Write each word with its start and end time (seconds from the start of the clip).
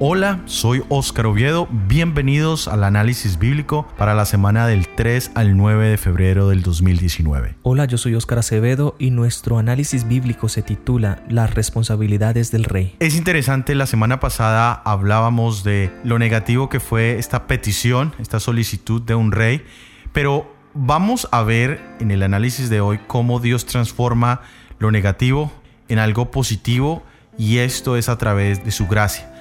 Hola, 0.00 0.42
soy 0.44 0.84
Óscar 0.90 1.26
Oviedo. 1.26 1.66
Bienvenidos 1.88 2.68
al 2.68 2.84
análisis 2.84 3.36
bíblico 3.36 3.84
para 3.96 4.14
la 4.14 4.26
semana 4.26 4.68
del 4.68 4.86
3 4.86 5.32
al 5.34 5.56
9 5.56 5.88
de 5.88 5.96
febrero 5.96 6.48
del 6.48 6.62
2019. 6.62 7.56
Hola, 7.64 7.84
yo 7.84 7.98
soy 7.98 8.14
Óscar 8.14 8.38
Acevedo 8.38 8.94
y 9.00 9.10
nuestro 9.10 9.58
análisis 9.58 10.06
bíblico 10.06 10.48
se 10.48 10.62
titula 10.62 11.24
Las 11.28 11.52
responsabilidades 11.52 12.52
del 12.52 12.62
rey. 12.62 12.94
Es 13.00 13.16
interesante, 13.16 13.74
la 13.74 13.86
semana 13.86 14.20
pasada 14.20 14.72
hablábamos 14.72 15.64
de 15.64 15.90
lo 16.04 16.20
negativo 16.20 16.68
que 16.68 16.78
fue 16.78 17.18
esta 17.18 17.48
petición, 17.48 18.14
esta 18.20 18.38
solicitud 18.38 19.02
de 19.02 19.16
un 19.16 19.32
rey, 19.32 19.64
pero 20.12 20.54
vamos 20.74 21.26
a 21.32 21.42
ver 21.42 21.80
en 21.98 22.12
el 22.12 22.22
análisis 22.22 22.70
de 22.70 22.80
hoy 22.80 23.00
cómo 23.08 23.40
Dios 23.40 23.66
transforma 23.66 24.42
lo 24.78 24.92
negativo 24.92 25.50
en 25.88 25.98
algo 25.98 26.30
positivo 26.30 27.02
y 27.36 27.58
esto 27.58 27.96
es 27.96 28.08
a 28.08 28.16
través 28.16 28.64
de 28.64 28.70
su 28.70 28.86
gracia 28.86 29.34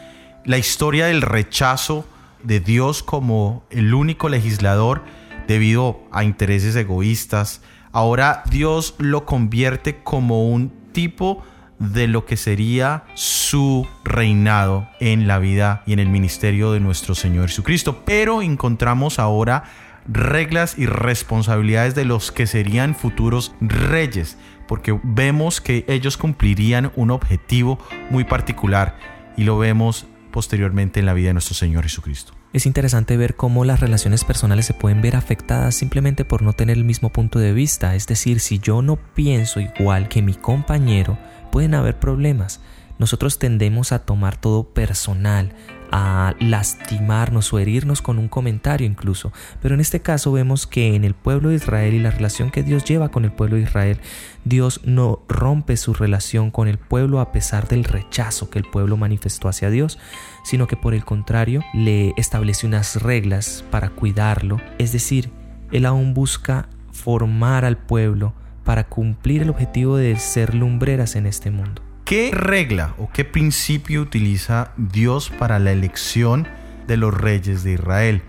la 0.47 0.57
historia 0.57 1.07
del 1.07 1.21
rechazo 1.21 2.07
de 2.42 2.61
Dios 2.61 3.04
como 3.04 3.65
el 3.69 3.93
único 3.93 4.29
legislador 4.29 5.04
debido 5.46 6.00
a 6.11 6.24
intereses 6.24 6.75
egoístas. 6.78 7.61
Ahora 7.92 8.43
Dios 8.50 8.96
lo 8.97 9.25
convierte 9.25 10.02
como 10.04 10.47
un 10.47 10.71
tipo 10.93 11.43
de 11.79 12.07
lo 12.07 12.25
que 12.25 12.38
sería 12.38 13.04
su 13.14 13.86
reinado 14.05 14.88
en 15.02 15.28
la 15.28 15.38
vida 15.38 15.83
y 15.86 15.91
en 15.91 16.00
el 16.00 16.07
ministerio 16.07 16.71
de 16.71 16.79
nuestro 16.79 17.14
Señor 17.14 17.50
Jesucristo. 17.50 18.04
Pero 18.05 18.41
encontramos 18.41 19.19
ahora 19.19 19.66
reglas 20.07 20.79
y 20.79 20.86
responsabilidades 20.86 21.93
de 21.93 22.05
los 22.05 22.32
que 22.32 22.47
serían 22.47 22.96
futuros 22.96 23.54
reyes, 23.60 24.38
porque 24.66 24.97
vemos 25.04 25.60
que 25.60 25.83
ellos 25.89 26.16
cumplirían 26.16 26.93
un 26.96 27.11
objetivo 27.11 27.79
muy 28.10 28.24
particular 28.24 28.97
y 29.36 29.43
lo 29.43 29.57
vemos 29.57 30.07
posteriormente 30.37 31.00
en 31.00 31.07
la 31.07 31.15
vida 31.15 31.29
de 31.29 31.33
nuestro 31.33 31.55
Señor 31.55 31.82
Jesucristo. 31.82 32.33
Es 32.53 32.67
interesante 32.67 33.17
ver 33.17 33.35
cómo 33.35 33.66
las 33.66 33.80
relaciones 33.80 34.23
personales 34.23 34.67
se 34.67 34.75
pueden 34.75 35.02
ver 35.02 35.16
afectadas 35.16 35.73
simplemente 35.73 36.25
por 36.25 36.43
no 36.43 36.53
tener 36.53 36.77
el 36.77 36.83
mismo 36.83 37.11
punto 37.11 37.39
de 37.39 37.53
vista, 37.53 37.95
es 37.95 38.05
decir, 38.05 38.39
si 38.39 38.59
yo 38.59 38.83
no 38.83 38.97
pienso 38.97 39.59
igual 39.59 40.09
que 40.09 40.21
mi 40.21 40.35
compañero, 40.35 41.17
pueden 41.52 41.73
haber 41.73 41.97
problemas. 41.97 42.61
Nosotros 42.99 43.39
tendemos 43.39 43.91
a 43.91 44.05
tomar 44.05 44.39
todo 44.39 44.75
personal, 44.75 45.55
a 45.91 46.35
lastimarnos 46.39 47.53
o 47.53 47.59
herirnos 47.59 48.02
con 48.02 48.19
un 48.19 48.27
comentario 48.27 48.88
incluso. 48.88 49.31
Pero 49.61 49.75
en 49.75 49.81
este 49.81 50.02
caso 50.02 50.31
vemos 50.31 50.67
que 50.67 50.95
en 50.95 51.03
el 51.03 51.13
pueblo 51.13 51.49
de 51.49 51.55
Israel 51.55 51.93
y 51.93 51.99
la 51.99 52.11
relación 52.11 52.52
que 52.52 52.63
Dios 52.63 52.83
lleva 52.83 53.09
con 53.09 53.25
el 53.25 53.31
pueblo 53.31 53.55
de 53.55 53.63
Israel, 53.63 53.99
Dios 54.45 54.81
no 54.83 55.23
rompe 55.27 55.77
su 55.77 55.93
relación 55.93 56.52
con 56.52 56.67
el 56.67 56.77
pueblo 56.77 57.19
a 57.19 57.31
pesar 57.31 57.67
del 57.67 57.83
rechazo 57.83 58.49
que 58.49 58.59
el 58.59 58.65
pueblo 58.65 58.97
manifestó 58.97 59.49
hacia 59.49 59.69
Dios, 59.69 59.99
sino 60.43 60.67
que 60.67 60.77
por 60.77 60.93
el 60.93 61.05
contrario 61.05 61.63
le 61.73 62.13
establece 62.17 62.67
unas 62.67 63.02
reglas 63.02 63.63
para 63.71 63.89
cuidarlo. 63.89 64.61
Es 64.77 64.91
decir, 64.91 65.31
Él 65.71 65.85
aún 65.85 66.13
busca 66.13 66.69
formar 66.91 67.65
al 67.65 67.77
pueblo 67.77 68.33
para 68.63 68.85
cumplir 68.85 69.43
el 69.43 69.49
objetivo 69.49 69.95
de 69.95 70.17
ser 70.17 70.53
lumbreras 70.53 71.15
en 71.15 71.25
este 71.25 71.52
mundo. 71.52 71.86
¿Qué 72.08 72.31
regla 72.31 72.94
o 72.97 73.09
qué 73.11 73.25
principio 73.25 74.02
utiliza 74.02 74.72
Dios 74.77 75.30
para 75.30 75.59
la 75.59 75.73
elección 75.73 76.47
de 76.88 76.95
los 76.95 77.14
reyes 77.14 77.66
de 77.66 77.73
Israel? 77.73 78.22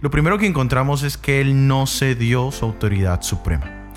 Lo 0.00 0.12
primero 0.12 0.38
que 0.38 0.46
encontramos 0.46 1.02
es 1.02 1.18
que 1.18 1.40
Él 1.40 1.66
no 1.66 1.88
cedió 1.88 2.52
su 2.52 2.64
autoridad 2.64 3.22
suprema. 3.22 3.90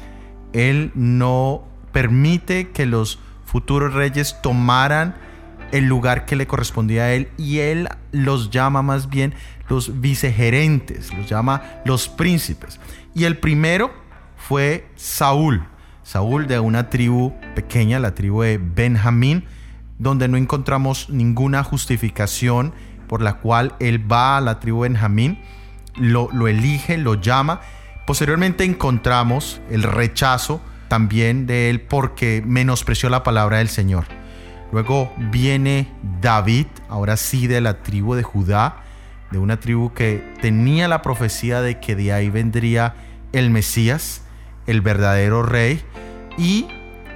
Él 0.53 0.91
no 0.95 1.67
permite 1.91 2.71
que 2.71 2.87
los 2.87 3.19
futuros 3.45 3.93
reyes 3.93 4.41
tomaran 4.41 5.15
el 5.71 5.85
lugar 5.85 6.25
que 6.25 6.35
le 6.35 6.47
correspondía 6.47 7.03
a 7.03 7.13
Él 7.13 7.29
y 7.37 7.59
Él 7.59 7.89
los 8.11 8.49
llama 8.49 8.81
más 8.81 9.07
bien 9.07 9.35
los 9.69 10.01
vicegerentes, 10.01 11.13
los 11.13 11.29
llama 11.29 11.61
los 11.85 12.09
príncipes. 12.09 12.79
Y 13.13 13.25
el 13.25 13.37
primero 13.37 13.93
fue 14.35 14.87
Saúl, 14.95 15.63
Saúl 16.07 16.47
de 16.47 16.57
una 16.61 16.89
tribu 16.89 17.33
pequeña, 17.53 17.99
la 17.99 18.15
tribu 18.15 18.41
de 18.41 18.59
Benjamín, 18.59 19.43
donde 19.99 20.29
no 20.29 20.37
encontramos 20.37 21.09
ninguna 21.09 21.65
justificación 21.65 22.73
por 23.09 23.21
la 23.21 23.39
cual 23.39 23.75
él 23.81 24.09
va 24.09 24.37
a 24.37 24.41
la 24.41 24.61
tribu 24.61 24.83
de 24.83 24.89
Benjamín, 24.91 25.37
lo, 25.97 26.29
lo 26.31 26.47
elige, 26.47 26.97
lo 26.97 27.15
llama. 27.15 27.59
Posteriormente 28.05 28.63
encontramos 28.63 29.59
el 29.69 29.83
rechazo 29.83 30.61
también 30.87 31.45
de 31.45 31.69
él 31.69 31.81
porque 31.81 32.41
menospreció 32.45 33.09
la 33.09 33.23
palabra 33.23 33.57
del 33.57 33.67
Señor. 33.67 34.05
Luego 34.71 35.11
viene 35.17 35.91
David, 36.21 36.67
ahora 36.87 37.17
sí 37.17 37.47
de 37.47 37.59
la 37.59 37.83
tribu 37.83 38.15
de 38.15 38.23
Judá, 38.23 38.77
de 39.29 39.39
una 39.39 39.59
tribu 39.59 39.91
que 39.91 40.23
tenía 40.39 40.87
la 40.87 41.01
profecía 41.01 41.59
de 41.59 41.81
que 41.81 41.97
de 41.97 42.13
ahí 42.13 42.29
vendría 42.29 42.95
el 43.33 43.49
Mesías, 43.49 44.21
el 44.67 44.81
verdadero 44.81 45.43
rey, 45.43 45.81
y 46.37 46.67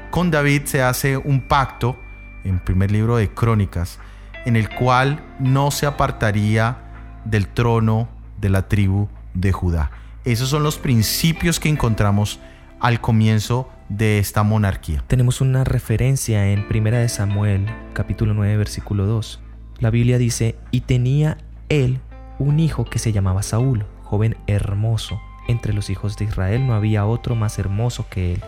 con 0.10 0.32
David 0.32 0.64
se 0.66 0.82
hace 0.82 1.18
un 1.18 1.42
pacto 1.42 1.98
en 2.44 2.60
primer 2.60 2.92
libro 2.92 3.18
de 3.18 3.30
Crónicas, 3.30 4.00
en 4.46 4.56
el 4.56 4.70
cual 4.70 5.24
no 5.40 5.72
se 5.72 5.86
apartaría 5.86 6.78
del 7.26 7.48
trono 7.48 8.10
de 8.40 8.50
la 8.50 8.68
tribu 8.68 9.08
de 9.34 9.52
Judá. 9.52 9.92
Esos 10.26 10.50
son 10.50 10.64
los 10.64 10.78
principios 10.78 11.60
que 11.60 11.70
encontramos 11.70 12.40
al 12.80 13.00
comienzo 13.00 13.70
de 13.90 14.20
esta 14.20 14.44
monarquía. 14.44 15.04
Tenemos 15.08 15.42
una 15.42 15.64
referencia 15.64 16.48
en 16.52 16.68
Primera 16.68 17.00
de 17.00 17.10
Samuel, 17.10 17.68
capítulo 17.94 18.34
9, 18.34 18.58
versículo 18.58 19.06
2. 19.06 19.40
La 19.80 19.90
Biblia 19.90 20.18
dice, 20.18 20.56
y 20.72 20.82
tenía 20.82 21.38
él 21.70 22.00
un 22.40 22.60
hijo 22.60 22.86
que 22.86 23.00
se 23.00 23.12
llamaba 23.12 23.44
Saúl, 23.44 23.86
joven 24.04 24.38
hermoso. 24.48 25.20
Entre 25.48 25.74
los 25.74 25.90
hijos 25.90 26.18
de 26.18 26.26
Israel 26.26 26.66
no 26.68 26.74
había 26.74 27.06
otro 27.06 27.36
más 27.36 27.60
hermoso 27.60 28.06
que 28.10 28.34
él 28.34 28.44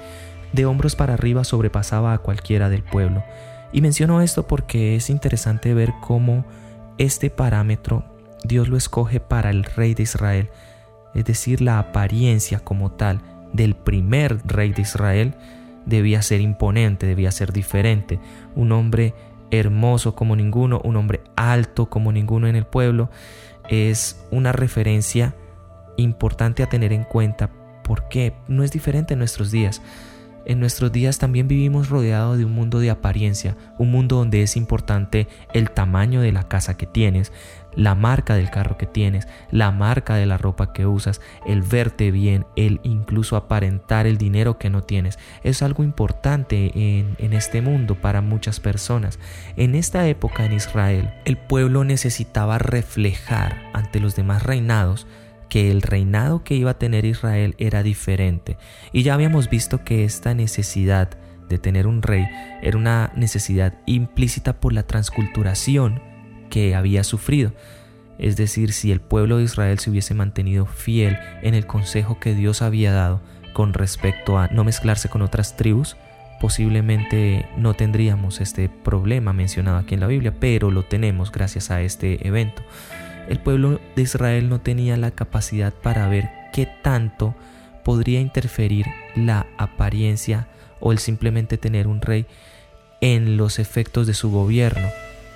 de 0.53 0.65
hombros 0.65 0.95
para 0.95 1.15
arriba 1.15 1.43
sobrepasaba 1.43 2.13
a 2.13 2.19
cualquiera 2.19 2.69
del 2.69 2.83
pueblo. 2.83 3.23
Y 3.73 3.81
menciono 3.81 4.21
esto 4.21 4.47
porque 4.47 4.95
es 4.95 5.09
interesante 5.09 5.73
ver 5.73 5.93
cómo 5.99 6.45
este 6.97 7.29
parámetro 7.29 8.05
Dios 8.43 8.69
lo 8.69 8.77
escoge 8.77 9.19
para 9.19 9.49
el 9.49 9.63
rey 9.63 9.95
de 9.95 10.03
Israel, 10.03 10.49
es 11.15 11.25
decir, 11.25 11.61
la 11.61 11.79
apariencia 11.79 12.59
como 12.59 12.91
tal 12.91 13.21
del 13.51 13.75
primer 13.75 14.39
rey 14.45 14.73
de 14.73 14.83
Israel 14.83 15.35
debía 15.85 16.21
ser 16.21 16.41
imponente, 16.41 17.07
debía 17.07 17.31
ser 17.31 17.51
diferente, 17.51 18.19
un 18.55 18.71
hombre 18.71 19.13
hermoso 19.51 20.15
como 20.15 20.35
ninguno, 20.35 20.81
un 20.83 20.95
hombre 20.95 21.21
alto 21.35 21.89
como 21.89 22.11
ninguno 22.11 22.47
en 22.47 22.55
el 22.55 22.65
pueblo, 22.65 23.09
es 23.69 24.23
una 24.31 24.51
referencia 24.51 25.35
importante 25.97 26.63
a 26.63 26.69
tener 26.69 26.93
en 26.93 27.03
cuenta 27.03 27.49
porque 27.83 28.33
no 28.47 28.63
es 28.63 28.71
diferente 28.71 29.13
en 29.13 29.19
nuestros 29.19 29.51
días. 29.51 29.81
En 30.45 30.59
nuestros 30.59 30.91
días 30.91 31.19
también 31.19 31.47
vivimos 31.47 31.89
rodeados 31.89 32.37
de 32.37 32.43
un 32.43 32.51
mundo 32.51 32.79
de 32.79 32.89
apariencia, 32.89 33.55
un 33.77 33.91
mundo 33.91 34.17
donde 34.17 34.41
es 34.41 34.57
importante 34.57 35.29
el 35.53 35.71
tamaño 35.71 36.19
de 36.19 36.33
la 36.33 36.49
casa 36.49 36.75
que 36.75 36.85
tienes, 36.85 37.31
la 37.75 37.95
marca 37.95 38.35
del 38.35 38.49
carro 38.49 38.77
que 38.77 38.85
tienes, 38.85 39.25
la 39.51 39.71
marca 39.71 40.15
de 40.15 40.25
la 40.25 40.37
ropa 40.37 40.73
que 40.73 40.85
usas, 40.85 41.21
el 41.45 41.61
verte 41.61 42.11
bien, 42.11 42.45
el 42.57 42.81
incluso 42.83 43.37
aparentar 43.37 44.05
el 44.05 44.17
dinero 44.17 44.57
que 44.57 44.69
no 44.69 44.83
tienes. 44.83 45.17
Es 45.43 45.61
algo 45.61 45.81
importante 45.81 46.71
en, 46.75 47.15
en 47.19 47.31
este 47.31 47.61
mundo 47.61 47.95
para 47.95 48.19
muchas 48.19 48.59
personas. 48.59 49.19
En 49.55 49.75
esta 49.75 50.07
época 50.09 50.43
en 50.43 50.51
Israel, 50.51 51.13
el 51.23 51.37
pueblo 51.37 51.85
necesitaba 51.85 52.57
reflejar 52.57 53.63
ante 53.71 54.01
los 54.01 54.17
demás 54.17 54.43
reinados 54.43 55.07
que 55.53 55.69
el 55.69 55.83
reinado 55.83 56.43
que 56.43 56.55
iba 56.55 56.71
a 56.71 56.79
tener 56.79 57.05
Israel 57.05 57.53
era 57.59 57.83
diferente. 57.83 58.57
Y 58.91 59.03
ya 59.03 59.13
habíamos 59.13 59.51
visto 59.51 59.83
que 59.83 60.03
esta 60.03 60.33
necesidad 60.33 61.11
de 61.47 61.59
tener 61.59 61.85
un 61.85 62.01
rey 62.01 62.25
era 62.63 62.75
una 62.75 63.11
necesidad 63.15 63.75
implícita 63.85 64.59
por 64.59 64.73
la 64.73 64.81
transculturación 64.81 66.01
que 66.49 66.73
había 66.73 67.03
sufrido. 67.03 67.53
Es 68.17 68.35
decir, 68.35 68.73
si 68.73 68.91
el 68.91 68.99
pueblo 68.99 69.37
de 69.37 69.43
Israel 69.43 69.77
se 69.77 69.91
hubiese 69.91 70.15
mantenido 70.15 70.65
fiel 70.65 71.19
en 71.43 71.53
el 71.53 71.67
consejo 71.67 72.19
que 72.19 72.33
Dios 72.33 72.63
había 72.63 72.91
dado 72.91 73.21
con 73.53 73.75
respecto 73.75 74.39
a 74.39 74.47
no 74.47 74.63
mezclarse 74.63 75.07
con 75.07 75.21
otras 75.21 75.55
tribus, 75.55 75.97
posiblemente 76.41 77.45
no 77.57 77.75
tendríamos 77.75 78.41
este 78.41 78.69
problema 78.69 79.33
mencionado 79.33 79.77
aquí 79.77 79.93
en 79.93 79.99
la 79.99 80.07
Biblia, 80.07 80.33
pero 80.39 80.71
lo 80.71 80.81
tenemos 80.81 81.31
gracias 81.31 81.69
a 81.69 81.83
este 81.83 82.27
evento 82.27 82.63
el 83.29 83.39
pueblo 83.39 83.79
de 83.95 84.01
Israel 84.01 84.49
no 84.49 84.61
tenía 84.61 84.97
la 84.97 85.11
capacidad 85.11 85.73
para 85.73 86.07
ver 86.07 86.29
qué 86.51 86.67
tanto 86.81 87.35
podría 87.83 88.19
interferir 88.19 88.85
la 89.15 89.47
apariencia 89.57 90.47
o 90.79 90.91
el 90.91 90.99
simplemente 90.99 91.57
tener 91.57 91.87
un 91.87 92.01
rey 92.01 92.25
en 93.01 93.37
los 93.37 93.59
efectos 93.59 94.07
de 94.07 94.13
su 94.13 94.31
gobierno. 94.31 94.87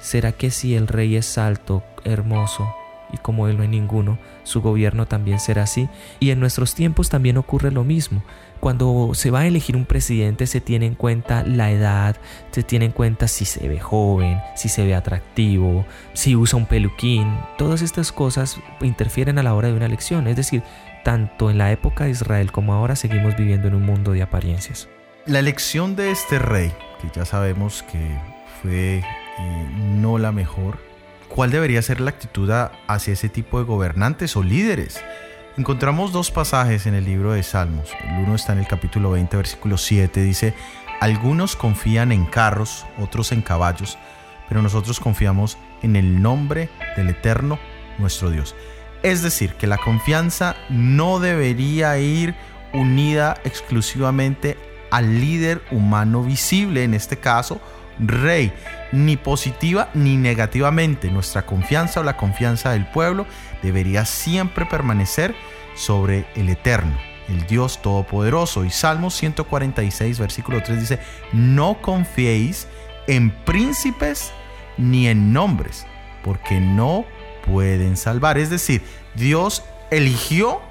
¿Será 0.02 0.32
que 0.32 0.52
si 0.52 0.76
el 0.76 0.88
rey 0.88 1.16
es 1.16 1.38
alto, 1.38 1.84
hermoso, 2.04 2.74
y 3.12 3.18
como 3.18 3.48
Él 3.48 3.58
no 3.58 3.64
hay 3.64 3.70
ninguno, 3.70 4.18
su 4.44 4.62
gobierno 4.62 5.06
también 5.06 5.40
será 5.40 5.64
así. 5.64 5.90
Y 6.20 6.32
en 6.32 6.40
nuestros 6.40 6.76
tiempos 6.76 7.10
también 7.10 7.38
ocurre 7.38 7.72
lo 7.72 7.84
mismo. 7.84 8.24
Cuando 8.60 9.12
se 9.14 9.30
va 9.30 9.42
a 9.42 9.48
elegir 9.48 9.76
un 9.76 9.86
presidente 9.86 10.48
se 10.48 10.62
tiene 10.62 10.88
en 10.88 10.96
cuenta 10.96 11.44
la 11.44 11.72
edad, 11.72 12.18
se 12.52 12.64
tiene 12.64 12.86
en 12.86 12.92
cuenta 12.92 13.28
si 13.28 13.46
se 13.46 13.68
ve 13.68 13.80
joven, 13.80 14.40
si 14.56 14.68
se 14.68 14.86
ve 14.86 14.96
atractivo, 14.96 15.86
si 16.14 16.36
usa 16.36 16.58
un 16.58 16.66
peluquín. 16.66 17.28
Todas 17.58 17.82
estas 17.82 18.12
cosas 18.12 18.60
interfieren 18.82 19.38
a 19.38 19.44
la 19.44 19.54
hora 19.54 19.68
de 19.68 19.76
una 19.76 19.86
elección. 19.86 20.28
Es 20.28 20.36
decir, 20.36 20.64
tanto 21.04 21.50
en 21.50 21.58
la 21.58 21.72
época 21.72 22.06
de 22.06 22.12
Israel 22.12 22.52
como 22.52 22.74
ahora 22.74 22.96
seguimos 22.96 23.36
viviendo 23.38 23.68
en 23.68 23.76
un 23.76 23.86
mundo 23.86 24.12
de 24.12 24.24
apariencias. 24.24 24.90
La 25.26 25.40
elección 25.40 25.96
de 25.96 26.12
este 26.12 26.40
rey, 26.40 26.72
que 27.02 27.10
ya 27.14 27.26
sabemos 27.26 27.84
que 27.84 28.00
fue 28.62 28.98
eh, 29.40 29.70
no 29.96 30.18
la 30.18 30.32
mejor, 30.32 30.80
¿cuál 31.30 31.52
debería 31.52 31.82
ser 31.82 32.02
la 32.02 32.10
actitud 32.10 32.50
hacia 32.88 33.14
ese 33.14 33.30
tipo 33.30 33.60
de 33.60 33.66
gobernantes 33.66 34.36
o 34.36 34.44
líderes? 34.44 35.02
Encontramos 35.58 36.12
dos 36.12 36.32
pasajes 36.32 36.86
en 36.86 36.94
el 36.94 37.06
libro 37.06 37.34
de 37.34 37.44
Salmos. 37.44 37.90
El 38.04 38.24
uno 38.24 38.36
está 38.36 38.54
en 38.54 38.60
el 38.60 38.68
capítulo 38.68 39.12
20, 39.12 39.38
versículo 39.38 39.78
7. 39.78 40.22
Dice, 40.22 40.54
algunos 41.00 41.56
confían 41.56 42.12
en 42.12 42.26
carros, 42.26 42.86
otros 43.00 43.32
en 43.32 43.42
caballos, 43.42 43.98
pero 44.48 44.62
nosotros 44.62 45.00
confiamos 45.00 45.58
en 45.82 45.96
el 45.96 46.22
nombre 46.22 46.70
del 46.96 47.10
Eterno, 47.10 47.60
nuestro 47.98 48.30
Dios. 48.30 48.56
Es 49.04 49.22
decir, 49.22 49.54
que 49.54 49.68
la 49.68 49.78
confianza 49.78 50.56
no 50.70 51.20
debería 51.20 51.98
ir 51.98 52.36
unida 52.74 53.40
exclusivamente 53.44 54.58
al 54.92 55.20
líder 55.20 55.62
humano 55.72 56.24
visible, 56.24 56.84
en 56.84 56.94
este 56.94 57.18
caso, 57.18 57.60
rey, 58.00 58.54
ni 58.92 59.18
positiva 59.18 59.90
ni 59.94 60.18
negativamente. 60.18 61.10
Nuestra 61.12 61.46
confianza 61.46 62.00
o 62.00 62.04
la 62.04 62.18
confianza 62.18 62.72
del 62.72 62.86
pueblo 62.88 63.26
debería 63.62 64.06
siempre 64.06 64.66
permanecer 64.66 65.36
sobre 65.76 66.26
el 66.36 66.50
Eterno, 66.50 66.98
el 67.30 67.46
Dios 67.48 67.82
Todopoderoso. 67.82 68.66
Y 68.66 68.70
Salmos 68.70 69.16
146, 69.16 70.20
versículo 70.20 70.62
3 70.64 70.80
dice, 70.80 71.00
no 71.34 71.82
confiéis 71.82 72.68
en 73.08 73.32
príncipes 73.32 74.32
ni 74.78 75.08
en 75.08 75.34
nombres, 75.34 75.86
porque 76.24 76.60
no 76.60 77.06
pueden 77.46 77.98
salvar. 77.98 78.38
Es 78.38 78.50
decir, 78.50 78.82
Dios 79.16 79.64
eligió, 79.92 80.62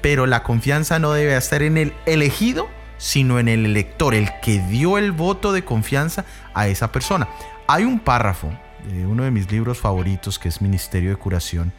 pero 0.00 0.26
la 0.26 0.42
confianza 0.42 0.98
no 0.98 1.12
debe 1.12 1.36
estar 1.36 1.62
en 1.62 1.76
el 1.76 1.92
elegido, 2.06 2.68
sino 3.02 3.40
en 3.40 3.48
el 3.48 3.66
elector, 3.66 4.14
el 4.14 4.30
que 4.40 4.60
dio 4.60 4.96
el 4.96 5.10
voto 5.10 5.50
de 5.50 5.64
confianza 5.64 6.24
a 6.54 6.68
esa 6.68 6.92
persona. 6.92 7.28
Hay 7.66 7.82
un 7.82 7.98
párrafo 7.98 8.48
de 8.88 9.04
uno 9.06 9.24
de 9.24 9.32
mis 9.32 9.50
libros 9.50 9.78
favoritos 9.78 10.38
que 10.38 10.48
es 10.48 10.62
Ministerio 10.62 11.10
de 11.10 11.16
Curación 11.16 11.72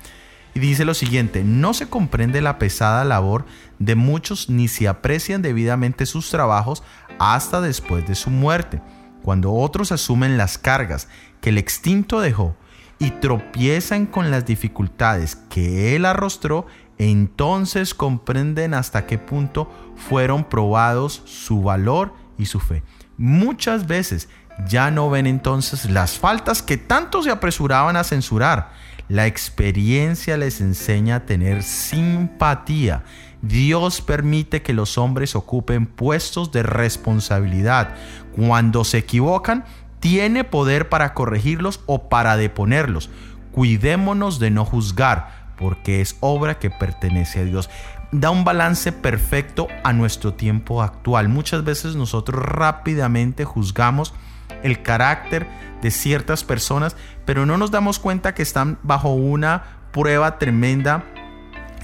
y 0.54 0.60
dice 0.60 0.84
lo 0.84 0.94
siguiente, 0.94 1.46
no 1.46 1.74
se 1.74 1.88
comprende 1.88 2.42
la 2.42 2.60
pesada 2.60 3.06
labor 3.06 3.46
de 3.80 3.96
muchos 3.96 4.50
ni 4.50 4.68
se 4.68 4.90
aprecian 4.90 5.42
debidamente 5.42 6.06
sus 6.06 6.30
trabajos 6.30 6.84
hasta 7.20 7.62
después 7.62 8.06
de 8.06 8.16
su 8.16 8.30
muerte, 8.30 8.82
cuando 9.24 9.54
otros 9.54 9.94
asumen 9.94 10.38
las 10.38 10.58
cargas 10.58 11.08
que 11.40 11.52
el 11.52 11.58
extinto 11.58 12.20
dejó 12.20 12.58
y 13.00 13.12
tropiezan 13.12 14.08
con 14.08 14.30
las 14.30 14.46
dificultades 14.46 15.38
que 15.38 15.96
él 15.96 16.04
arrostró, 16.04 16.68
entonces 16.98 17.94
comprenden 17.94 18.74
hasta 18.74 19.06
qué 19.06 19.18
punto 19.18 19.72
fueron 19.96 20.44
probados 20.44 21.22
su 21.26 21.62
valor 21.62 22.14
y 22.38 22.46
su 22.46 22.60
fe. 22.60 22.84
Muchas 23.18 23.88
veces 23.88 24.30
ya 24.68 24.92
no 24.92 25.10
ven 25.10 25.28
entonces 25.28 25.90
las 25.90 26.18
faltas 26.18 26.62
que 26.62 26.78
tanto 26.78 27.24
se 27.24 27.32
apresuraban 27.32 27.96
a 27.96 28.04
censurar. 28.04 28.72
La 29.10 29.28
experiencia 29.28 30.38
les 30.38 30.62
enseña 30.62 31.18
a 31.18 31.26
tener 31.26 31.64
simpatía. 31.64 33.04
Dios 33.42 34.02
permite 34.02 34.62
que 34.62 34.74
los 34.74 34.98
hombres 34.98 35.36
ocupen 35.36 35.86
puestos 35.86 36.52
de 36.52 36.64
responsabilidad. 36.64 37.96
Cuando 38.36 38.86
se 38.86 39.00
equivocan, 39.00 39.66
tiene 40.00 40.44
poder 40.44 40.90
para 40.90 41.14
corregirlos 41.14 41.82
o 41.86 42.08
para 42.10 42.38
deponerlos. 42.38 43.10
Cuidémonos 43.52 44.40
de 44.40 44.50
no 44.50 44.66
juzgar, 44.66 45.54
porque 45.58 46.02
es 46.02 46.18
obra 46.22 46.58
que 46.58 46.70
pertenece 46.70 47.42
a 47.42 47.44
Dios 47.44 47.70
da 48.14 48.30
un 48.30 48.44
balance 48.46 48.92
perfecto 48.92 49.68
a 49.84 49.92
nuestro 49.92 50.34
tiempo 50.36 50.82
actual. 50.82 51.30
Muchas 51.30 51.64
veces 51.64 51.96
nosotros 51.96 52.42
rápidamente 52.42 53.44
juzgamos 53.44 54.14
el 54.62 54.82
carácter 54.84 55.48
de 55.82 55.92
ciertas 55.92 56.44
personas, 56.44 56.96
pero 57.26 57.46
no 57.46 57.58
nos 57.58 57.72
damos 57.72 58.00
cuenta 58.00 58.36
que 58.36 58.44
están 58.44 58.78
bajo 58.84 59.14
una 59.14 59.64
prueba 59.92 60.38
tremenda 60.38 61.04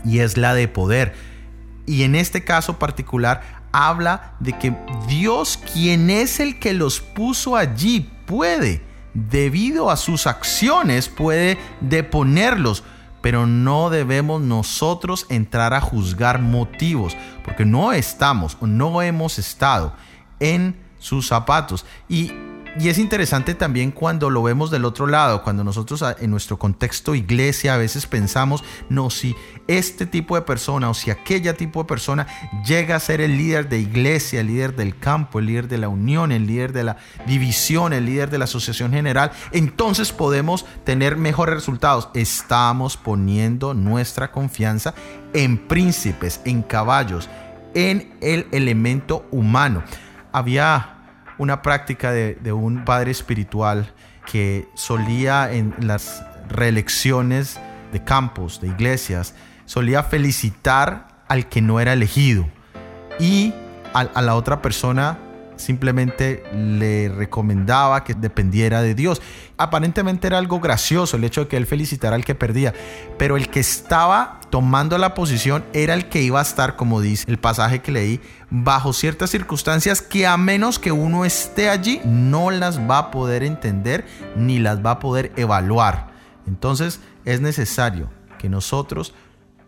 y 0.06 0.20
es 0.20 0.38
la 0.38 0.54
de 0.54 0.68
poder. 0.68 1.16
Y 1.86 2.04
en 2.04 2.16
este 2.16 2.44
caso 2.44 2.78
particular 2.78 3.42
habla 3.72 4.34
de 4.40 4.54
que 4.54 4.76
Dios, 5.08 5.60
quien 5.74 6.12
es 6.12 6.40
el 6.40 6.60
que 6.60 6.74
los 6.74 7.02
puso 7.02 7.56
allí, 7.56 8.10
puede, 8.28 8.84
debido 9.16 9.90
a 9.90 9.98
sus 9.98 10.28
acciones, 10.28 11.10
puede 11.10 11.58
deponerlos. 11.82 12.84
Pero 13.22 13.46
no 13.46 13.90
debemos 13.90 14.42
nosotros 14.42 15.26
entrar 15.30 15.74
a 15.74 15.82
juzgar 15.82 16.42
motivos, 16.42 17.18
porque 17.44 17.66
no 17.66 17.92
estamos 17.92 18.58
o 18.60 18.68
no 18.68 19.02
hemos 19.02 19.40
estado 19.40 19.94
en 20.40 20.76
sus 21.00 21.28
zapatos. 21.28 21.86
Y 22.08 22.32
y 22.78 22.90
es 22.90 22.98
interesante 22.98 23.56
también 23.56 23.92
cuando 23.92 24.30
lo 24.30 24.44
vemos 24.44 24.70
del 24.70 24.86
otro 24.86 25.08
lado, 25.08 25.44
cuando 25.44 25.64
nosotros 25.64 26.04
en 26.20 26.30
nuestro 26.30 26.60
contexto 26.60 27.16
iglesia 27.16 27.74
a 27.74 27.78
veces 27.78 28.06
pensamos, 28.06 28.64
no, 28.90 29.10
si 29.10 29.36
este 29.68 30.06
tipo 30.06 30.36
de 30.36 30.44
persona 30.44 30.90
o 30.90 30.94
si 30.94 31.10
aquella 31.10 31.56
tipo 31.56 31.82
de 31.82 31.88
persona 31.88 32.28
llega 32.66 32.96
a 32.96 33.00
ser 33.00 33.22
el 33.22 33.38
líder 33.38 33.70
de 33.70 33.80
iglesia, 33.80 34.42
el 34.42 34.48
líder 34.48 34.76
del 34.76 34.98
campo, 34.98 35.40
el 35.40 35.48
líder 35.48 35.68
de 35.68 35.78
la 35.78 35.90
unión, 35.90 36.32
el 36.32 36.48
líder 36.48 36.74
de 36.74 36.84
la 36.84 36.98
división, 37.26 37.94
el 37.94 38.06
líder 38.06 38.30
de 38.30 38.38
la 38.38 38.46
asociación 38.46 38.92
general, 38.92 39.32
entonces 39.52 40.12
podemos 40.12 40.66
tener 40.84 41.18
mejores 41.18 41.56
resultados. 41.56 42.10
Estamos 42.14 42.98
poniendo 42.98 43.74
nuestra 43.74 44.32
confianza 44.32 44.94
en 45.34 45.58
príncipes, 45.58 46.42
en 46.46 46.62
caballos, 46.62 47.30
en 47.74 48.14
el 48.22 48.48
elemento 48.52 49.26
humano. 49.32 49.84
Había 50.32 50.99
una 51.40 51.64
práctica 51.64 52.12
de, 52.12 52.54
un 52.54 52.86
padre 52.86 53.10
espiritual 53.10 53.92
que 54.32 54.68
solía 54.76 55.52
en 55.52 55.74
las 55.80 56.24
reelecciones 56.50 57.60
de 57.92 58.04
campos, 58.04 58.62
de 58.62 58.68
iglesias, 58.68 59.34
solía 59.66 60.04
felicitar 60.04 61.08
al 61.28 61.48
que 61.48 61.62
no 61.62 61.80
era 61.80 61.94
elegido 61.94 62.46
y 63.20 63.54
a 63.94 64.22
la 64.22 64.36
otra 64.36 64.62
persona 64.62 65.18
simplemente 65.56 66.44
le 66.54 67.10
recomendaba 67.10 68.04
que 68.04 68.14
dependiera 68.14 68.82
de 68.82 68.96
Dios. 68.96 69.22
Aparentemente 69.58 70.28
era 70.28 70.38
algo 70.38 70.60
gracioso 70.60 71.18
el 71.18 71.24
hecho 71.24 71.42
de 71.42 71.48
que 71.48 71.58
él 71.58 71.66
felicitara 71.66 72.16
al 72.16 72.26
que 72.26 72.36
perdía, 72.36 72.74
pero 73.18 73.36
el 73.36 73.50
que 73.50 73.60
estaba 73.60 74.39
tomando 74.50 74.98
la 74.98 75.14
posición 75.14 75.64
era 75.74 75.94
el 75.94 76.10
que 76.10 76.22
iba 76.22 76.40
a 76.40 76.44
estar, 76.44 76.76
como 76.76 77.02
dice 77.02 77.26
el 77.28 77.38
pasaje 77.38 77.82
que 77.82 77.92
leí, 77.92 78.22
bajo 78.50 78.94
ciertas 78.94 79.30
circunstancias 79.30 80.02
que 80.02 80.26
a 80.26 80.38
menos 80.38 80.80
que 80.80 80.92
uno 80.92 81.26
esté 81.26 81.70
allí, 81.70 82.02
no 82.06 82.52
las 82.52 82.80
va 82.80 82.98
a 82.98 83.12
poder 83.12 83.44
entender 83.44 84.06
ni 84.36 84.60
las 84.60 84.84
va 84.86 84.92
a 84.92 85.00
poder 85.00 85.32
evaluar. 85.36 86.10
Entonces 86.48 87.00
es 87.26 87.42
necesario 87.42 88.10
que 88.38 88.50
nosotros 88.50 89.14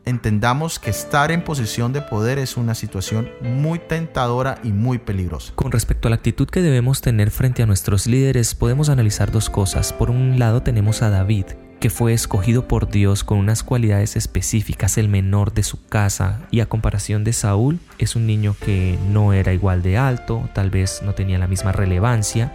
entendamos 0.06 0.80
que 0.80 0.90
estar 0.90 1.32
en 1.32 1.44
posición 1.44 1.94
de 1.94 2.02
poder 2.02 2.40
es 2.40 2.58
una 2.58 2.76
situación 2.76 3.30
muy 3.42 3.80
tentadora 3.80 4.60
y 4.64 4.72
muy 4.72 4.98
peligrosa. 4.98 5.54
Con 5.56 5.72
respecto 5.72 6.08
a 6.08 6.10
la 6.10 6.16
actitud 6.16 6.48
que 6.50 6.62
debemos 6.62 7.02
tener 7.02 7.32
frente 7.32 7.62
a 7.62 7.66
nuestros 7.66 8.08
líderes, 8.08 8.56
podemos 8.56 8.90
analizar 8.90 9.32
dos 9.32 9.50
cosas. 9.50 9.94
Por 9.94 10.10
un 10.10 10.40
lado 10.40 10.64
tenemos 10.64 11.02
a 11.02 11.10
David, 11.10 11.46
que 11.82 11.90
fue 11.90 12.14
escogido 12.14 12.68
por 12.68 12.90
Dios 12.90 13.24
con 13.24 13.40
unas 13.40 13.64
cualidades 13.64 14.16
específicas, 14.16 15.00
el 15.00 15.10
menor 15.10 15.52
de 15.52 15.64
su 15.64 15.84
casa, 15.88 16.42
y 16.52 16.60
a 16.60 16.68
comparación 16.68 17.24
de 17.24 17.34
Saúl, 17.34 17.80
es 17.98 18.16
un 18.16 18.28
niño 18.28 18.56
que 18.64 19.00
no 19.10 19.34
era 19.34 19.52
igual 19.52 19.82
de 19.82 19.98
alto, 19.98 20.48
tal 20.54 20.70
vez 20.70 21.02
no 21.04 21.16
tenía 21.16 21.40
la 21.40 21.48
misma 21.48 21.72
relevancia, 21.72 22.54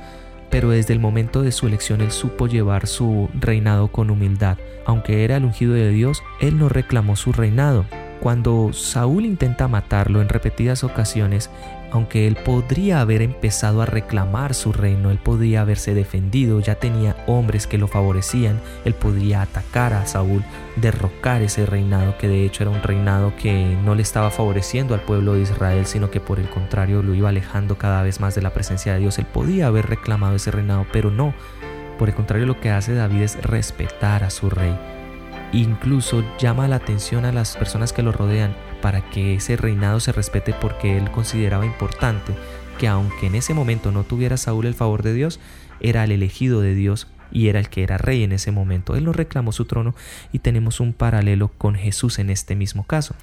pero 0.49 0.71
desde 0.71 0.95
el 0.95 1.01
momento 1.01 1.43
de 1.43 1.51
su 1.51 1.67
elección 1.67 2.03
él 2.03 2.13
supo 2.13 2.47
llevar 2.47 2.87
su 2.87 3.29
reinado 3.35 3.89
con 3.89 4.11
humildad. 4.11 4.59
Aunque 4.87 5.25
era 5.25 5.39
el 5.39 5.45
ungido 5.45 5.75
de 5.75 5.91
Dios, 5.91 6.23
él 6.41 6.57
no 6.57 6.69
reclamó 6.69 7.17
su 7.17 7.33
reinado. 7.33 7.85
Cuando 8.21 8.73
Saúl 8.73 9.25
intenta 9.27 9.67
matarlo 9.67 10.23
en 10.23 10.29
repetidas 10.29 10.85
ocasiones, 10.85 11.51
aunque 11.97 12.27
él 12.27 12.37
podría 12.37 13.01
haber 13.01 13.23
empezado 13.23 13.83
a 13.83 13.87
reclamar 13.87 14.55
su 14.55 14.73
reino, 14.73 15.11
él 15.11 15.19
podría 15.19 15.63
haberse 15.63 15.95
defendido, 15.95 16.61
ya 16.61 16.77
tenía 16.77 17.17
hombres 17.27 17.67
que 17.67 17.79
lo 17.79 17.89
favorecían, 17.89 18.61
él 18.85 18.95
podría 18.95 19.43
atacar 19.43 19.93
a 19.93 20.07
Saúl, 20.07 20.45
derrocar 20.77 21.43
ese 21.43 21.67
reinado 21.67 22.17
que 22.19 22.29
de 22.29 22.45
hecho 22.45 22.63
era 22.63 22.71
un 22.71 22.83
reinado 22.83 23.35
que 23.37 23.77
no 23.85 23.95
le 23.95 24.03
estaba 24.03 24.31
favoreciendo 24.31 24.95
al 24.95 25.01
pueblo 25.01 25.35
de 25.35 25.43
Israel, 25.43 25.87
sino 25.87 26.11
que 26.11 26.21
por 26.21 26.39
el 26.39 26.49
contrario 26.49 27.03
lo 27.03 27.15
iba 27.15 27.31
alejando 27.31 27.79
cada 27.79 28.03
vez 28.03 28.21
más 28.21 28.35
de 28.35 28.43
la 28.43 28.53
presencia 28.53 28.93
de 28.95 29.01
Dios. 29.01 29.19
Él 29.19 29.27
podía 29.27 29.67
haber 29.67 29.87
reclamado 29.87 30.37
ese 30.37 30.51
reinado, 30.51 30.87
pero 30.93 31.11
no. 31.11 31.35
Por 31.99 32.09
el 32.09 32.15
contrario, 32.15 32.47
lo 32.47 32.61
que 32.61 32.71
hace 32.71 32.95
David 32.95 33.23
es 33.23 33.43
respetar 33.43 34.23
a 34.23 34.31
su 34.31 34.51
rey 34.51 34.77
incluso 35.53 36.25
llama 36.39 36.69
la 36.69 36.77
atención 36.77 37.25
a 37.25 37.33
las 37.33 37.57
personas 37.57 37.93
que 37.93 38.03
lo 38.03 38.13
rodean 38.13 38.55
para 38.83 39.09
que 39.11 39.35
ese 39.35 39.57
reinado 39.57 40.01
se 40.01 40.13
respete 40.13 40.55
porque 40.55 40.97
él 40.97 41.11
consideraba 41.11 41.67
importante 41.67 42.35
que 42.79 42.89
aunque 42.89 43.27
en 43.27 43.35
ese 43.35 43.55
momento 43.55 43.91
no 43.91 44.05
tuviera 44.05 44.37
Saúl 44.37 44.67
el 44.67 44.75
favor 44.75 45.03
de 45.03 45.15
Dios, 45.15 45.41
era 45.81 46.05
el 46.05 46.13
elegido 46.13 46.61
de 46.61 46.75
Dios 46.75 47.09
y 47.33 47.49
era 47.49 47.59
el 47.59 47.69
que 47.69 47.83
era 47.83 47.99
rey 47.99 48.23
en 48.23 48.33
ese 48.33 48.53
momento. 48.53 48.97
Él 48.97 49.05
no 49.05 49.13
reclamó 49.13 49.53
su 49.53 49.65
trono 49.65 49.95
y 50.33 50.41
tenemos 50.41 50.81
un 50.81 50.93
paralelo 50.93 51.49
con 51.49 51.75
Jesús 51.75 52.19
en 52.19 52.31
este 52.31 52.55
mismo 52.55 52.85
caso, 52.85 53.15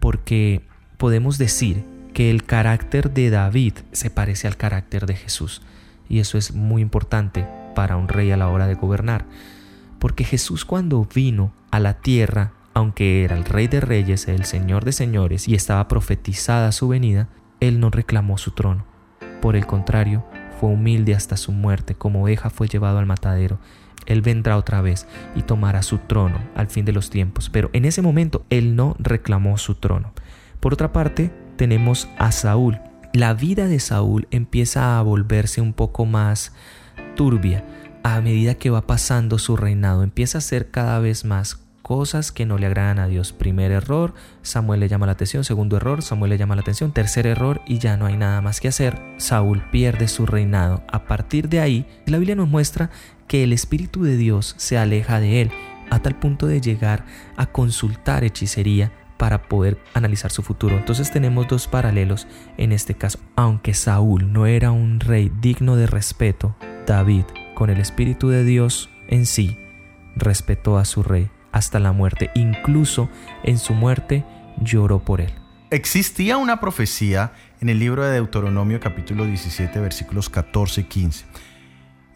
porque 0.00 0.62
podemos 0.96 1.38
decir 1.38 1.84
que 2.14 2.30
el 2.30 2.44
carácter 2.44 3.10
de 3.10 3.30
David 3.30 3.74
se 3.92 4.10
parece 4.10 4.46
al 4.46 4.56
carácter 4.56 5.06
de 5.06 5.16
Jesús 5.16 5.62
y 6.08 6.20
eso 6.20 6.38
es 6.38 6.54
muy 6.54 6.80
importante 6.80 7.46
para 7.74 7.96
un 7.96 8.08
rey 8.08 8.30
a 8.30 8.36
la 8.36 8.48
hora 8.48 8.66
de 8.66 8.74
gobernar, 8.74 9.26
porque 10.06 10.22
Jesús 10.22 10.64
cuando 10.64 11.04
vino 11.12 11.50
a 11.72 11.80
la 11.80 11.94
tierra, 11.94 12.52
aunque 12.74 13.24
era 13.24 13.36
el 13.36 13.44
rey 13.44 13.66
de 13.66 13.80
reyes, 13.80 14.28
el 14.28 14.44
señor 14.44 14.84
de 14.84 14.92
señores 14.92 15.48
y 15.48 15.56
estaba 15.56 15.88
profetizada 15.88 16.70
su 16.70 16.86
venida, 16.86 17.26
él 17.58 17.80
no 17.80 17.90
reclamó 17.90 18.38
su 18.38 18.52
trono. 18.52 18.84
Por 19.42 19.56
el 19.56 19.66
contrario, 19.66 20.24
fue 20.60 20.70
humilde 20.70 21.16
hasta 21.16 21.36
su 21.36 21.50
muerte, 21.50 21.96
como 21.96 22.22
oveja 22.22 22.50
fue 22.50 22.68
llevado 22.68 23.00
al 23.00 23.06
matadero. 23.06 23.58
Él 24.06 24.22
vendrá 24.22 24.58
otra 24.58 24.80
vez 24.80 25.08
y 25.34 25.42
tomará 25.42 25.82
su 25.82 25.98
trono 25.98 26.38
al 26.54 26.68
fin 26.68 26.84
de 26.84 26.92
los 26.92 27.10
tiempos, 27.10 27.50
pero 27.50 27.68
en 27.72 27.84
ese 27.84 28.00
momento 28.00 28.46
él 28.48 28.76
no 28.76 28.94
reclamó 29.00 29.58
su 29.58 29.74
trono. 29.74 30.12
Por 30.60 30.72
otra 30.72 30.92
parte, 30.92 31.32
tenemos 31.56 32.08
a 32.16 32.30
Saúl. 32.30 32.78
La 33.12 33.34
vida 33.34 33.66
de 33.66 33.80
Saúl 33.80 34.28
empieza 34.30 35.00
a 35.00 35.02
volverse 35.02 35.60
un 35.60 35.72
poco 35.72 36.06
más 36.06 36.52
turbia 37.16 37.64
a 38.14 38.20
medida 38.20 38.54
que 38.54 38.70
va 38.70 38.86
pasando 38.86 39.36
su 39.36 39.56
reinado. 39.56 40.04
Empieza 40.04 40.38
a 40.38 40.40
ser 40.40 40.70
cada 40.70 41.00
vez 41.00 41.24
más 41.24 41.56
cosas 41.82 42.30
que 42.30 42.46
no 42.46 42.56
le 42.56 42.66
agradan 42.66 43.00
a 43.00 43.08
Dios. 43.08 43.32
Primer 43.32 43.72
error, 43.72 44.14
Samuel 44.42 44.78
le 44.78 44.88
llama 44.88 45.06
la 45.06 45.12
atención. 45.12 45.42
Segundo 45.42 45.76
error, 45.76 46.02
Samuel 46.02 46.30
le 46.30 46.38
llama 46.38 46.54
la 46.54 46.60
atención. 46.60 46.92
Tercer 46.92 47.26
error 47.26 47.62
y 47.66 47.78
ya 47.80 47.96
no 47.96 48.06
hay 48.06 48.16
nada 48.16 48.40
más 48.42 48.60
que 48.60 48.68
hacer. 48.68 48.96
Saúl 49.16 49.60
pierde 49.72 50.06
su 50.06 50.24
reinado. 50.24 50.84
A 50.86 51.06
partir 51.06 51.48
de 51.48 51.58
ahí, 51.58 51.84
la 52.06 52.18
Biblia 52.18 52.36
nos 52.36 52.48
muestra 52.48 52.90
que 53.26 53.42
el 53.42 53.52
Espíritu 53.52 54.04
de 54.04 54.16
Dios 54.16 54.54
se 54.56 54.78
aleja 54.78 55.18
de 55.18 55.42
él 55.42 55.50
a 55.90 55.98
tal 55.98 56.16
punto 56.16 56.46
de 56.46 56.60
llegar 56.60 57.06
a 57.36 57.46
consultar 57.46 58.22
hechicería 58.22 58.92
para 59.16 59.48
poder 59.48 59.78
analizar 59.94 60.30
su 60.30 60.44
futuro. 60.44 60.76
Entonces 60.76 61.10
tenemos 61.10 61.48
dos 61.48 61.66
paralelos 61.66 62.28
en 62.56 62.70
este 62.70 62.94
caso. 62.94 63.18
Aunque 63.34 63.74
Saúl 63.74 64.32
no 64.32 64.46
era 64.46 64.70
un 64.70 65.00
rey 65.00 65.32
digno 65.40 65.74
de 65.74 65.88
respeto, 65.88 66.54
David, 66.86 67.24
con 67.56 67.70
el 67.70 67.80
Espíritu 67.80 68.28
de 68.28 68.44
Dios 68.44 68.90
en 69.08 69.24
sí, 69.24 69.56
respetó 70.14 70.76
a 70.76 70.84
su 70.84 71.02
rey 71.02 71.30
hasta 71.52 71.80
la 71.80 71.90
muerte. 71.90 72.30
Incluso 72.34 73.08
en 73.44 73.56
su 73.58 73.72
muerte 73.72 74.26
lloró 74.60 75.02
por 75.02 75.22
él. 75.22 75.32
Existía 75.70 76.36
una 76.36 76.60
profecía 76.60 77.32
en 77.62 77.70
el 77.70 77.78
libro 77.78 78.04
de 78.04 78.12
Deuteronomio 78.12 78.78
capítulo 78.78 79.24
17 79.24 79.80
versículos 79.80 80.28
14 80.28 80.82
y 80.82 80.84
15. 80.84 81.24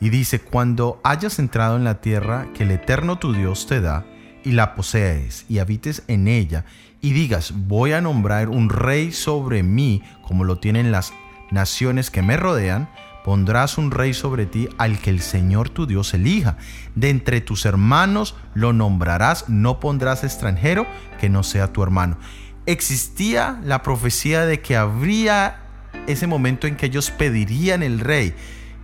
Y 0.00 0.10
dice, 0.10 0.40
cuando 0.40 1.00
hayas 1.04 1.38
entrado 1.38 1.78
en 1.78 1.84
la 1.84 2.02
tierra 2.02 2.48
que 2.54 2.64
el 2.64 2.70
Eterno 2.70 3.18
tu 3.18 3.32
Dios 3.32 3.66
te 3.66 3.80
da, 3.80 4.04
y 4.44 4.52
la 4.52 4.74
posees, 4.74 5.46
y 5.48 5.58
habites 5.58 6.02
en 6.06 6.28
ella, 6.28 6.66
y 7.00 7.12
digas, 7.12 7.54
voy 7.54 7.92
a 7.92 8.02
nombrar 8.02 8.50
un 8.50 8.68
rey 8.68 9.10
sobre 9.10 9.62
mí, 9.62 10.02
como 10.22 10.44
lo 10.44 10.58
tienen 10.58 10.92
las 10.92 11.14
naciones 11.50 12.10
que 12.10 12.22
me 12.22 12.36
rodean, 12.36 12.90
pondrás 13.24 13.78
un 13.78 13.90
rey 13.90 14.14
sobre 14.14 14.46
ti 14.46 14.68
al 14.78 14.98
que 14.98 15.10
el 15.10 15.20
Señor 15.20 15.68
tu 15.68 15.86
Dios 15.86 16.14
elija. 16.14 16.56
De 16.94 17.10
entre 17.10 17.40
tus 17.40 17.66
hermanos 17.66 18.34
lo 18.54 18.72
nombrarás, 18.72 19.48
no 19.48 19.80
pondrás 19.80 20.24
extranjero 20.24 20.86
que 21.20 21.28
no 21.28 21.42
sea 21.42 21.72
tu 21.72 21.82
hermano. 21.82 22.18
Existía 22.66 23.60
la 23.64 23.82
profecía 23.82 24.46
de 24.46 24.60
que 24.60 24.76
habría 24.76 25.60
ese 26.06 26.26
momento 26.26 26.66
en 26.66 26.76
que 26.76 26.86
ellos 26.86 27.10
pedirían 27.10 27.82
el 27.82 28.00
rey. 28.00 28.34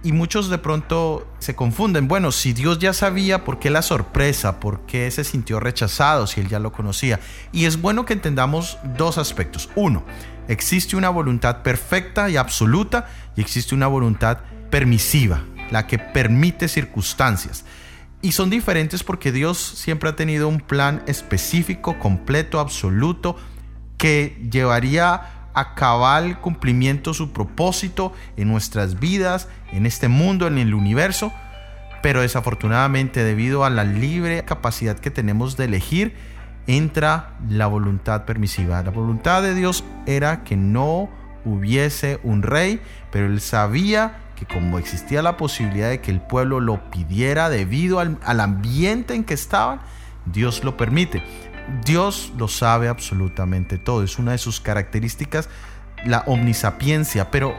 Y 0.02 0.12
muchos 0.12 0.48
de 0.50 0.58
pronto 0.58 1.26
se 1.40 1.56
confunden. 1.56 2.06
Bueno, 2.06 2.30
si 2.30 2.52
Dios 2.52 2.78
ya 2.78 2.92
sabía, 2.92 3.44
¿por 3.44 3.58
qué 3.58 3.70
la 3.70 3.82
sorpresa? 3.82 4.60
¿Por 4.60 4.86
qué 4.86 5.10
se 5.10 5.24
sintió 5.24 5.58
rechazado 5.58 6.26
si 6.26 6.40
él 6.40 6.48
ya 6.48 6.60
lo 6.60 6.70
conocía? 6.70 7.18
Y 7.50 7.64
es 7.64 7.80
bueno 7.80 8.04
que 8.04 8.12
entendamos 8.12 8.78
dos 8.96 9.18
aspectos. 9.18 9.68
Uno, 9.74 10.04
existe 10.46 10.94
una 10.94 11.08
voluntad 11.08 11.62
perfecta 11.62 12.30
y 12.30 12.36
absoluta 12.36 13.08
y 13.36 13.40
existe 13.40 13.74
una 13.74 13.86
voluntad 13.86 14.38
permisiva, 14.70 15.44
la 15.70 15.86
que 15.86 15.98
permite 15.98 16.68
circunstancias. 16.68 17.64
Y 18.22 18.32
son 18.32 18.50
diferentes 18.50 19.04
porque 19.04 19.30
Dios 19.30 19.58
siempre 19.58 20.08
ha 20.08 20.16
tenido 20.16 20.48
un 20.48 20.60
plan 20.60 21.02
específico, 21.06 21.98
completo, 21.98 22.58
absoluto, 22.58 23.36
que 23.98 24.48
llevaría 24.50 25.48
a 25.54 25.74
cabal 25.74 26.40
cumplimiento 26.40 27.14
su 27.14 27.32
propósito 27.32 28.12
en 28.36 28.48
nuestras 28.48 29.00
vidas, 29.00 29.48
en 29.72 29.86
este 29.86 30.08
mundo, 30.08 30.46
en 30.46 30.58
el 30.58 30.74
universo. 30.74 31.32
Pero 32.02 32.20
desafortunadamente 32.20 33.24
debido 33.24 33.64
a 33.64 33.70
la 33.70 33.84
libre 33.84 34.44
capacidad 34.44 34.98
que 34.98 35.10
tenemos 35.10 35.56
de 35.56 35.64
elegir, 35.64 36.14
entra 36.66 37.36
la 37.48 37.66
voluntad 37.66 38.24
permisiva. 38.24 38.82
La 38.82 38.90
voluntad 38.90 39.42
de 39.42 39.54
Dios 39.54 39.84
era 40.06 40.42
que 40.44 40.56
no 40.56 41.08
hubiese 41.46 42.20
un 42.22 42.42
rey, 42.42 42.82
pero 43.10 43.26
él 43.26 43.40
sabía 43.40 44.18
que 44.36 44.44
como 44.44 44.78
existía 44.78 45.22
la 45.22 45.38
posibilidad 45.38 45.88
de 45.88 46.00
que 46.00 46.10
el 46.10 46.20
pueblo 46.20 46.60
lo 46.60 46.90
pidiera 46.90 47.48
debido 47.48 48.00
al, 48.00 48.40
ambiente 48.40 49.14
en 49.14 49.24
que 49.24 49.32
estaban, 49.32 49.80
Dios 50.26 50.62
lo 50.62 50.76
permite. 50.76 51.22
Dios 51.84 52.32
lo 52.36 52.48
sabe 52.48 52.88
absolutamente 52.88 53.78
todo. 53.78 54.02
Es 54.02 54.18
una 54.18 54.32
de 54.32 54.38
sus 54.38 54.60
características 54.60 55.48
la 56.04 56.22
omnisapiencia, 56.26 57.30
pero 57.30 57.54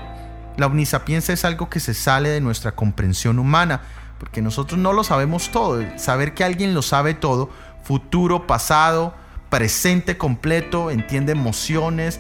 la 0.58 0.68
omnisapiencia 0.68 1.34
es 1.34 1.44
algo 1.44 1.70
que 1.70 1.80
se 1.80 1.94
sale 1.94 2.30
de 2.30 2.42
nuestra 2.42 2.74
comprensión 2.74 3.40
humana, 3.40 3.82
porque 4.20 4.42
nosotros 4.42 4.80
no 4.80 4.94
lo 4.94 5.04
sabemos 5.04 5.50
todo. 5.50 5.84
Saber 5.98 6.34
que 6.34 6.44
alguien 6.44 6.74
lo 6.74 6.82
sabe 6.82 7.14
todo, 7.14 7.50
futuro, 7.84 8.48
pasado, 8.48 9.16
presente 9.50 10.18
completo, 10.18 10.92
entiende 10.92 11.32
emociones, 11.32 12.20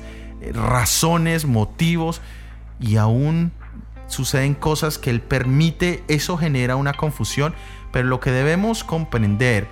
razones, 0.53 1.46
motivos 1.46 2.22
y 2.79 2.98
aún 2.98 3.51
suceden 4.08 4.53
cosas 4.53 4.98
que 4.98 5.10
Él 5.10 5.22
permite, 5.22 6.03
eso 6.08 6.38
genera 6.38 6.75
una 6.75 6.94
confusión, 6.94 7.53
pero 7.91 8.08
lo 8.08 8.20
que 8.20 8.32
debemos 8.32 8.84
comprender 8.84 9.67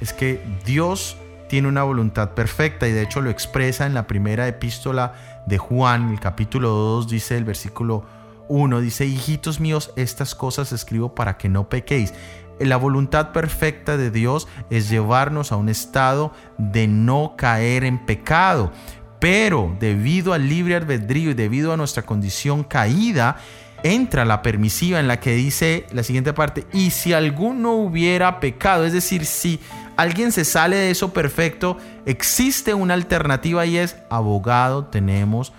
es 0.00 0.12
que 0.12 0.42
Dios 0.64 1.16
tiene 1.48 1.68
una 1.68 1.82
voluntad 1.82 2.30
perfecta 2.30 2.86
y 2.86 2.92
de 2.92 3.02
hecho 3.02 3.20
lo 3.20 3.30
expresa 3.30 3.86
en 3.86 3.94
la 3.94 4.06
primera 4.06 4.46
epístola 4.46 5.14
de 5.46 5.58
Juan, 5.58 6.10
el 6.10 6.20
capítulo 6.20 6.68
2, 6.68 7.08
dice 7.08 7.36
el 7.36 7.44
versículo 7.44 8.04
1, 8.48 8.80
dice, 8.80 9.06
hijitos 9.06 9.60
míos, 9.60 9.92
estas 9.96 10.34
cosas 10.34 10.72
escribo 10.72 11.14
para 11.14 11.36
que 11.36 11.48
no 11.48 11.68
pequéis. 11.68 12.14
La 12.58 12.76
voluntad 12.76 13.32
perfecta 13.32 13.96
de 13.96 14.10
Dios 14.10 14.48
es 14.68 14.90
llevarnos 14.90 15.52
a 15.52 15.56
un 15.56 15.68
estado 15.68 16.32
de 16.58 16.88
no 16.88 17.34
caer 17.36 17.84
en 17.84 18.04
pecado. 18.04 18.72
Pero 19.18 19.76
debido 19.80 20.32
al 20.32 20.48
libre 20.48 20.76
albedrío 20.76 21.30
y 21.30 21.34
debido 21.34 21.72
a 21.72 21.76
nuestra 21.76 22.04
condición 22.04 22.62
caída, 22.64 23.36
entra 23.82 24.24
la 24.24 24.42
permisiva 24.42 25.00
en 25.00 25.08
la 25.08 25.20
que 25.20 25.34
dice 25.34 25.86
la 25.92 26.02
siguiente 26.02 26.32
parte, 26.32 26.66
y 26.72 26.90
si 26.90 27.12
alguno 27.12 27.72
hubiera 27.72 28.40
pecado, 28.40 28.84
es 28.84 28.92
decir, 28.92 29.24
si 29.24 29.60
alguien 29.96 30.32
se 30.32 30.44
sale 30.44 30.76
de 30.76 30.90
eso 30.90 31.12
perfecto, 31.12 31.78
existe 32.06 32.74
una 32.74 32.94
alternativa 32.94 33.66
y 33.66 33.78
es 33.78 33.96
abogado 34.10 34.86
tenemos 34.86 35.52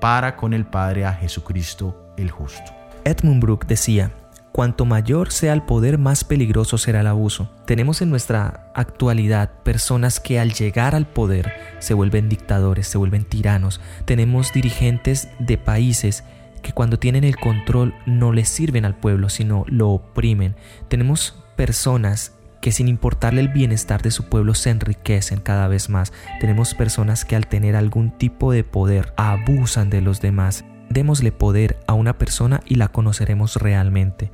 para 0.00 0.36
con 0.36 0.52
el 0.54 0.66
Padre 0.66 1.04
a 1.04 1.14
Jesucristo 1.14 2.12
el 2.16 2.30
justo. 2.30 2.72
Edmund 3.04 3.42
Brooke 3.42 3.66
decía, 3.66 4.10
Cuanto 4.54 4.84
mayor 4.84 5.32
sea 5.32 5.52
el 5.52 5.64
poder, 5.64 5.98
más 5.98 6.22
peligroso 6.22 6.78
será 6.78 7.00
el 7.00 7.08
abuso. 7.08 7.50
Tenemos 7.66 8.02
en 8.02 8.10
nuestra 8.10 8.70
actualidad 8.76 9.50
personas 9.64 10.20
que 10.20 10.38
al 10.38 10.52
llegar 10.52 10.94
al 10.94 11.08
poder 11.08 11.52
se 11.80 11.92
vuelven 11.92 12.28
dictadores, 12.28 12.86
se 12.86 12.96
vuelven 12.96 13.24
tiranos. 13.24 13.80
Tenemos 14.04 14.52
dirigentes 14.52 15.26
de 15.40 15.58
países 15.58 16.22
que 16.62 16.70
cuando 16.70 17.00
tienen 17.00 17.24
el 17.24 17.34
control 17.34 17.96
no 18.06 18.30
les 18.30 18.48
sirven 18.48 18.84
al 18.84 18.94
pueblo, 18.94 19.28
sino 19.28 19.64
lo 19.66 19.90
oprimen. 19.90 20.54
Tenemos 20.86 21.42
personas 21.56 22.34
que 22.60 22.70
sin 22.70 22.86
importarle 22.86 23.40
el 23.40 23.48
bienestar 23.48 24.02
de 24.02 24.12
su 24.12 24.28
pueblo 24.28 24.54
se 24.54 24.70
enriquecen 24.70 25.40
cada 25.40 25.66
vez 25.66 25.88
más. 25.88 26.12
Tenemos 26.38 26.74
personas 26.74 27.24
que 27.24 27.34
al 27.34 27.48
tener 27.48 27.74
algún 27.74 28.16
tipo 28.16 28.52
de 28.52 28.62
poder 28.62 29.14
abusan 29.16 29.90
de 29.90 30.00
los 30.00 30.20
demás 30.20 30.64
démosle 30.94 31.32
poder 31.32 31.76
a 31.86 31.92
una 31.92 32.16
persona 32.16 32.62
y 32.64 32.76
la 32.76 32.88
conoceremos 32.88 33.56
realmente. 33.56 34.30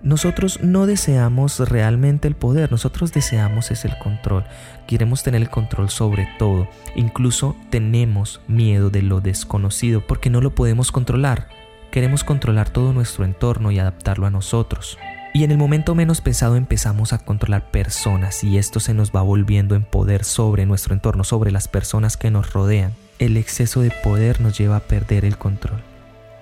Nosotros 0.00 0.60
no 0.62 0.86
deseamos 0.86 1.58
realmente 1.58 2.28
el 2.28 2.36
poder, 2.36 2.70
nosotros 2.70 3.12
deseamos 3.12 3.72
es 3.72 3.84
el 3.84 3.98
control. 3.98 4.44
Queremos 4.86 5.24
tener 5.24 5.42
el 5.42 5.50
control 5.50 5.90
sobre 5.90 6.28
todo. 6.38 6.68
Incluso 6.94 7.56
tenemos 7.70 8.40
miedo 8.46 8.90
de 8.90 9.02
lo 9.02 9.20
desconocido 9.20 10.06
porque 10.06 10.30
no 10.30 10.40
lo 10.40 10.54
podemos 10.54 10.92
controlar. 10.92 11.48
Queremos 11.90 12.22
controlar 12.22 12.70
todo 12.70 12.92
nuestro 12.92 13.24
entorno 13.24 13.72
y 13.72 13.80
adaptarlo 13.80 14.26
a 14.26 14.30
nosotros. 14.30 14.98
Y 15.34 15.42
en 15.42 15.50
el 15.50 15.58
momento 15.58 15.96
menos 15.96 16.20
pensado 16.20 16.54
empezamos 16.54 17.12
a 17.12 17.18
controlar 17.18 17.70
personas 17.70 18.44
y 18.44 18.56
esto 18.56 18.78
se 18.78 18.94
nos 18.94 19.10
va 19.10 19.22
volviendo 19.22 19.74
en 19.74 19.82
poder 19.82 20.24
sobre 20.24 20.64
nuestro 20.64 20.94
entorno, 20.94 21.24
sobre 21.24 21.50
las 21.50 21.66
personas 21.66 22.16
que 22.16 22.30
nos 22.30 22.52
rodean. 22.52 22.92
El 23.18 23.36
exceso 23.36 23.80
de 23.80 23.90
poder 23.90 24.40
nos 24.40 24.56
lleva 24.56 24.76
a 24.76 24.80
perder 24.80 25.24
el 25.24 25.36
control. 25.36 25.87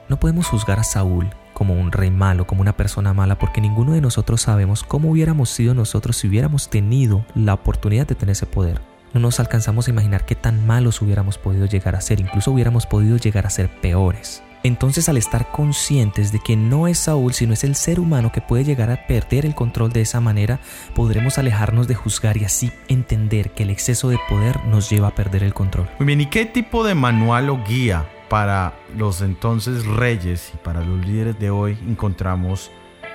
No 0.08 0.20
podemos 0.20 0.46
juzgar 0.46 0.78
a 0.78 0.84
Saúl 0.84 1.28
como 1.52 1.74
un 1.74 1.90
rey 1.90 2.10
malo, 2.10 2.46
como 2.46 2.60
una 2.60 2.76
persona 2.76 3.12
mala, 3.12 3.38
porque 3.38 3.60
ninguno 3.60 3.92
de 3.92 4.00
nosotros 4.00 4.42
sabemos 4.42 4.84
cómo 4.84 5.10
hubiéramos 5.10 5.50
sido 5.50 5.74
nosotros 5.74 6.16
si 6.16 6.28
hubiéramos 6.28 6.70
tenido 6.70 7.24
la 7.34 7.54
oportunidad 7.54 8.06
de 8.06 8.14
tener 8.14 8.34
ese 8.34 8.46
poder. 8.46 8.80
No 9.14 9.20
nos 9.20 9.40
alcanzamos 9.40 9.88
a 9.88 9.90
imaginar 9.90 10.24
qué 10.24 10.36
tan 10.36 10.64
malos 10.64 11.02
hubiéramos 11.02 11.38
podido 11.38 11.66
llegar 11.66 11.96
a 11.96 12.00
ser, 12.00 12.20
incluso 12.20 12.52
hubiéramos 12.52 12.86
podido 12.86 13.16
llegar 13.16 13.46
a 13.46 13.50
ser 13.50 13.68
peores. 13.80 14.44
Entonces 14.62 15.08
al 15.08 15.16
estar 15.16 15.50
conscientes 15.50 16.30
de 16.30 16.40
que 16.40 16.56
no 16.56 16.86
es 16.86 16.98
Saúl, 16.98 17.32
sino 17.32 17.52
es 17.52 17.64
el 17.64 17.74
ser 17.74 17.98
humano 17.98 18.30
que 18.32 18.40
puede 18.40 18.64
llegar 18.64 18.90
a 18.90 19.06
perder 19.06 19.46
el 19.46 19.54
control 19.54 19.92
de 19.92 20.02
esa 20.02 20.20
manera, 20.20 20.60
podremos 20.94 21.38
alejarnos 21.38 21.88
de 21.88 21.94
juzgar 21.94 22.36
y 22.36 22.44
así 22.44 22.70
entender 22.88 23.50
que 23.52 23.64
el 23.64 23.70
exceso 23.70 24.08
de 24.08 24.18
poder 24.28 24.64
nos 24.66 24.88
lleva 24.90 25.08
a 25.08 25.14
perder 25.14 25.42
el 25.42 25.54
control. 25.54 25.88
Muy 25.98 26.06
bien, 26.06 26.20
¿y 26.20 26.26
qué 26.26 26.46
tipo 26.46 26.84
de 26.84 26.94
manual 26.94 27.48
o 27.50 27.64
guía 27.64 28.06
para 28.28 28.74
los 28.96 29.22
entonces 29.22 29.86
reyes 29.86 30.52
y 30.54 30.56
para 30.58 30.80
los 30.80 31.04
líderes 31.04 31.38
de 31.38 31.50
hoy 31.50 31.78
encontramos 31.86 32.70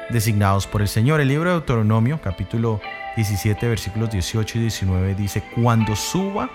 designados 0.09 0.67
por 0.67 0.81
el 0.81 0.87
Señor. 0.87 1.21
El 1.21 1.27
libro 1.27 1.49
de 1.49 1.55
Deuteronomio, 1.55 2.19
capítulo 2.21 2.81
17, 3.15 3.67
versículos 3.67 4.11
18 4.11 4.57
y 4.57 4.61
19 4.61 5.15
dice, 5.15 5.43
cuando 5.55 5.95
suba 5.95 6.49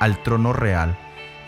al 0.00 0.22
trono 0.22 0.52
real, 0.52 0.96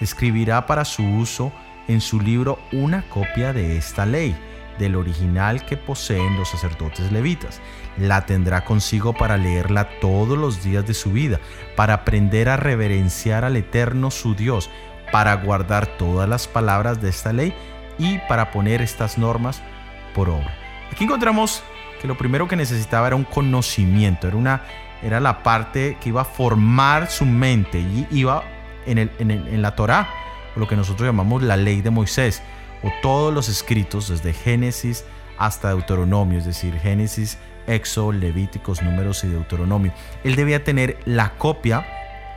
escribirá 0.00 0.66
para 0.66 0.84
su 0.84 1.02
uso 1.02 1.52
en 1.88 2.00
su 2.00 2.20
libro 2.20 2.58
una 2.72 3.02
copia 3.08 3.52
de 3.52 3.76
esta 3.76 4.06
ley, 4.06 4.36
del 4.78 4.96
original 4.96 5.66
que 5.66 5.76
poseen 5.76 6.36
los 6.36 6.48
sacerdotes 6.48 7.12
levitas. 7.12 7.60
La 7.98 8.24
tendrá 8.24 8.64
consigo 8.64 9.12
para 9.12 9.36
leerla 9.36 9.88
todos 10.00 10.38
los 10.38 10.64
días 10.64 10.86
de 10.86 10.94
su 10.94 11.12
vida, 11.12 11.38
para 11.76 11.94
aprender 11.94 12.48
a 12.48 12.56
reverenciar 12.56 13.44
al 13.44 13.56
Eterno 13.56 14.10
su 14.10 14.34
Dios, 14.34 14.70
para 15.12 15.34
guardar 15.34 15.86
todas 15.86 16.28
las 16.28 16.46
palabras 16.46 17.00
de 17.00 17.08
esta 17.08 17.32
ley 17.32 17.54
y 17.98 18.18
para 18.28 18.50
poner 18.50 18.82
estas 18.82 19.18
normas 19.18 19.62
por 20.14 20.28
obra. 20.30 20.54
Aquí 20.90 21.04
encontramos 21.04 21.62
que 22.00 22.08
lo 22.08 22.16
primero 22.16 22.48
que 22.48 22.56
necesitaba 22.56 23.06
era 23.06 23.16
un 23.16 23.24
conocimiento, 23.24 24.26
era, 24.26 24.36
una, 24.36 24.62
era 25.02 25.20
la 25.20 25.42
parte 25.42 25.98
que 26.00 26.08
iba 26.08 26.22
a 26.22 26.24
formar 26.24 27.10
su 27.10 27.26
mente 27.26 27.78
y 27.78 28.06
iba 28.10 28.42
en, 28.86 28.98
el, 28.98 29.10
en, 29.18 29.30
en 29.30 29.62
la 29.62 29.74
Torah, 29.74 30.08
lo 30.56 30.66
que 30.66 30.76
nosotros 30.76 31.06
llamamos 31.06 31.42
la 31.42 31.56
ley 31.56 31.82
de 31.82 31.90
Moisés, 31.90 32.42
o 32.82 32.90
todos 33.02 33.32
los 33.32 33.48
escritos 33.48 34.08
desde 34.08 34.32
Génesis 34.32 35.04
hasta 35.38 35.68
Deuteronomio, 35.70 36.38
es 36.38 36.46
decir, 36.46 36.78
Génesis, 36.78 37.38
Éxodo, 37.66 38.12
Levíticos, 38.12 38.82
Números 38.82 39.22
y 39.24 39.28
Deuteronomio. 39.28 39.92
Él 40.24 40.36
debía 40.36 40.64
tener 40.64 40.98
la 41.04 41.34
copia, 41.34 41.86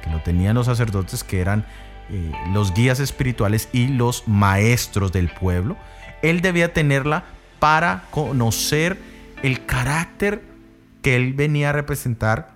que 0.04 0.10
lo 0.10 0.22
tenían 0.22 0.56
los 0.56 0.68
sacerdotes, 0.68 1.24
que 1.24 1.42
eran 1.42 1.66
eh, 2.10 2.32
los 2.52 2.74
guías 2.74 3.00
espirituales 3.00 3.70
y 3.72 3.88
los 3.88 4.28
maestros 4.28 5.12
del 5.12 5.30
pueblo, 5.30 5.78
él 6.22 6.42
debía 6.42 6.74
tenerla 6.74 7.26
para 7.60 8.04
conocer 8.12 8.98
el 9.42 9.66
carácter 9.66 10.44
que 11.02 11.16
él 11.16 11.34
venía 11.34 11.70
a 11.70 11.74
representar, 11.74 12.52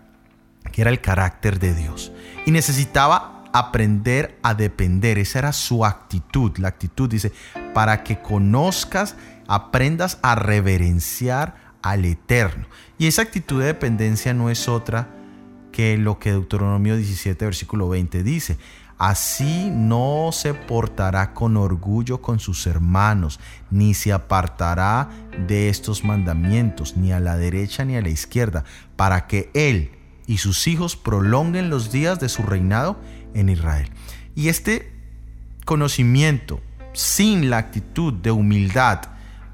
que 0.71 0.81
era 0.81 0.89
el 0.89 1.01
carácter 1.01 1.59
de 1.59 1.73
Dios. 1.73 2.11
Y 2.45 2.51
necesitaba 2.51 3.43
aprender 3.53 4.37
a 4.43 4.53
depender, 4.53 5.17
esa 5.17 5.39
era 5.39 5.53
su 5.53 5.85
actitud. 5.85 6.57
La 6.57 6.69
actitud 6.69 7.09
dice, 7.09 7.31
para 7.73 8.03
que 8.03 8.21
conozcas, 8.21 9.15
aprendas 9.47 10.19
a 10.21 10.35
reverenciar 10.35 11.55
al 11.81 12.05
Eterno. 12.05 12.67
Y 12.97 13.07
esa 13.07 13.21
actitud 13.21 13.59
de 13.59 13.67
dependencia 13.67 14.33
no 14.33 14.49
es 14.49 14.67
otra 14.67 15.09
que 15.71 15.97
lo 15.97 16.19
que 16.19 16.31
Deuteronomio 16.31 16.97
17, 16.97 17.45
versículo 17.45 17.89
20 17.89 18.23
dice. 18.23 18.57
Así 18.97 19.69
no 19.71 20.31
se 20.31 20.55
portará 20.55 21.33
con 21.33 21.55
orgullo 21.55 22.21
con 22.21 22.39
sus 22.39 22.65
hermanos, 22.65 23.39
ni 23.69 23.93
se 23.93 24.11
apartará 24.11 25.09
de 25.47 25.69
estos 25.69 26.03
mandamientos, 26.03 26.97
ni 26.97 27.11
a 27.11 27.19
la 27.19 27.37
derecha 27.37 27.85
ni 27.85 27.95
a 27.95 28.01
la 28.01 28.09
izquierda, 28.09 28.63
para 28.95 29.27
que 29.27 29.51
él 29.53 29.91
y 30.25 30.39
sus 30.39 30.67
hijos 30.67 30.95
prolonguen 30.95 31.69
los 31.69 31.91
días 31.91 32.19
de 32.19 32.27
su 32.27 32.41
reinado 32.41 32.97
en 33.33 33.49
Israel. 33.49 33.89
Y 34.35 34.49
este 34.49 34.91
conocimiento, 35.63 36.59
sin 36.93 37.49
la 37.51 37.57
actitud 37.57 38.13
de 38.13 38.31
humildad, 38.31 39.01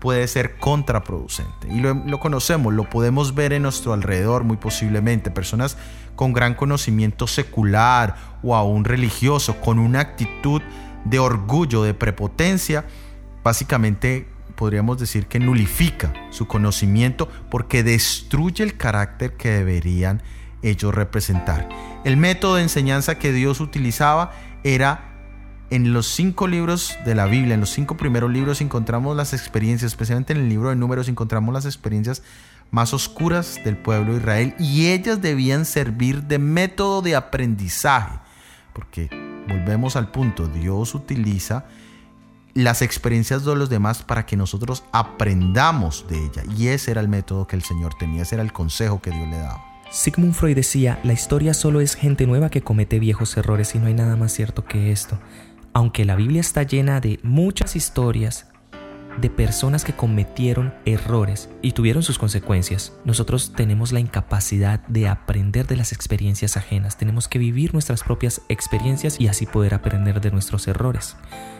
puede 0.04 0.28
ser 0.28 0.58
contraproducente. 0.58 1.70
Y 1.70 1.80
lo, 1.80 2.20
conocemos, 2.20 2.74
lo 2.74 2.90
podemos 2.90 3.36
ver 3.36 3.54
en 3.54 3.62
nuestro 3.62 3.94
alrededor 3.94 4.44
muy 4.44 4.58
posiblemente. 4.58 5.32
Personas 5.32 5.78
con 6.18 6.34
gran 6.34 6.56
conocimiento 6.56 7.26
secular 7.26 8.18
o 8.44 8.54
aún 8.54 8.84
religioso, 8.84 9.62
con 9.62 9.80
una 9.80 10.02
actitud 10.02 10.62
de 11.06 11.20
orgullo, 11.20 11.84
de 11.84 11.94
prepotencia, 11.94 12.84
básicamente 13.46 14.28
podríamos 14.56 15.00
decir 15.00 15.28
que 15.28 15.40
nulifica 15.40 16.12
su 16.32 16.48
conocimiento 16.48 17.30
porque 17.50 17.82
destruye 17.82 18.62
el 18.62 18.76
carácter 18.76 19.38
que 19.38 19.52
deberían 19.52 20.22
ellos 20.64 20.94
representar. 20.94 21.70
El 22.04 22.18
método 22.18 22.56
de 22.56 22.64
enseñanza 22.64 23.18
que 23.18 23.32
Dios 23.32 23.62
utilizaba 23.62 24.34
era 24.66 25.13
en 25.70 25.94
los 25.94 26.08
cinco 26.08 26.48
libros 26.48 26.96
de 27.06 27.16
la 27.16 27.26
Biblia, 27.26 27.56
en 27.56 27.60
los 27.60 27.70
cinco 27.70 27.98
primeros 27.98 28.32
libros 28.32 28.62
encontramos 28.62 29.16
las 29.16 29.34
experiencias, 29.34 29.92
especialmente 29.92 30.34
en 30.34 30.40
el 30.40 30.50
libro 30.50 30.70
de 30.70 30.76
números 30.76 31.08
encontramos 31.08 31.54
las 31.54 31.66
experiencias 31.66 32.22
más 32.72 32.94
oscuras 32.94 33.60
del 33.64 33.78
pueblo 33.78 34.14
de 34.14 34.20
Israel 34.20 34.56
y 34.60 34.88
ellas 34.88 35.22
debían 35.22 35.66
servir 35.66 36.24
de 36.24 36.40
método 36.40 37.02
de 37.02 37.16
aprendizaje, 37.16 38.20
porque 38.74 39.10
volvemos 39.48 39.96
al 39.96 40.10
punto, 40.12 40.48
Dios 40.48 40.96
utiliza 40.96 41.66
las 42.54 42.82
experiencias 42.82 43.46
de 43.46 43.56
los 43.56 43.70
demás 43.70 44.04
para 44.04 44.26
que 44.26 44.38
nosotros 44.38 44.84
aprendamos 44.92 46.06
de 46.08 46.18
ella 46.26 46.44
y 46.56 46.68
ese 46.68 46.92
era 46.92 47.02
el 47.02 47.08
método 47.08 47.48
que 47.48 47.56
el 47.56 47.64
Señor 47.64 47.96
tenía, 47.96 48.24
ese 48.24 48.36
era 48.36 48.44
el 48.44 48.54
consejo 48.54 49.02
que 49.02 49.12
Dios 49.12 49.28
le 49.28 49.38
daba. 49.38 49.64
Sigmund 49.92 50.34
Freud 50.34 50.56
decía, 50.56 51.00
la 51.04 51.14
historia 51.14 51.54
solo 51.54 51.80
es 51.80 51.94
gente 51.94 52.26
nueva 52.26 52.50
que 52.50 52.64
comete 52.64 52.98
viejos 52.98 53.38
errores 53.38 53.76
y 53.76 53.80
no 53.80 53.86
hay 53.86 53.94
nada 53.94 54.16
más 54.16 54.32
cierto 54.32 54.66
que 54.66 54.92
esto. 54.92 55.20
Aunque 55.74 56.06
la 56.06 56.16
Biblia 56.16 56.42
está 56.42 56.64
llena 56.64 57.00
de 57.00 57.20
muchas 57.24 57.76
historias 57.76 58.48
de 59.20 59.30
personas 59.30 59.84
que 59.84 59.94
cometieron 59.94 60.74
errores 60.86 61.50
y 61.62 61.72
tuvieron 61.72 62.04
sus 62.04 62.18
consecuencias. 62.18 62.94
Nosotros 63.06 63.54
tenemos 63.56 63.92
la 63.92 64.00
incapacidad 64.00 64.86
de 64.88 65.08
aprender 65.08 65.68
de 65.68 65.76
las 65.76 65.92
experiencias 65.92 66.58
ajenas. 66.58 66.98
Tenemos 66.98 67.28
que 67.28 67.40
vivir 67.40 67.74
nuestras 67.74 68.04
propias 68.04 68.42
experiencias 68.50 69.20
y 69.20 69.28
así 69.28 69.46
poder 69.46 69.74
aprender 69.74 70.22
de 70.22 70.32
nuestros 70.32 70.68
errores. 70.68 71.16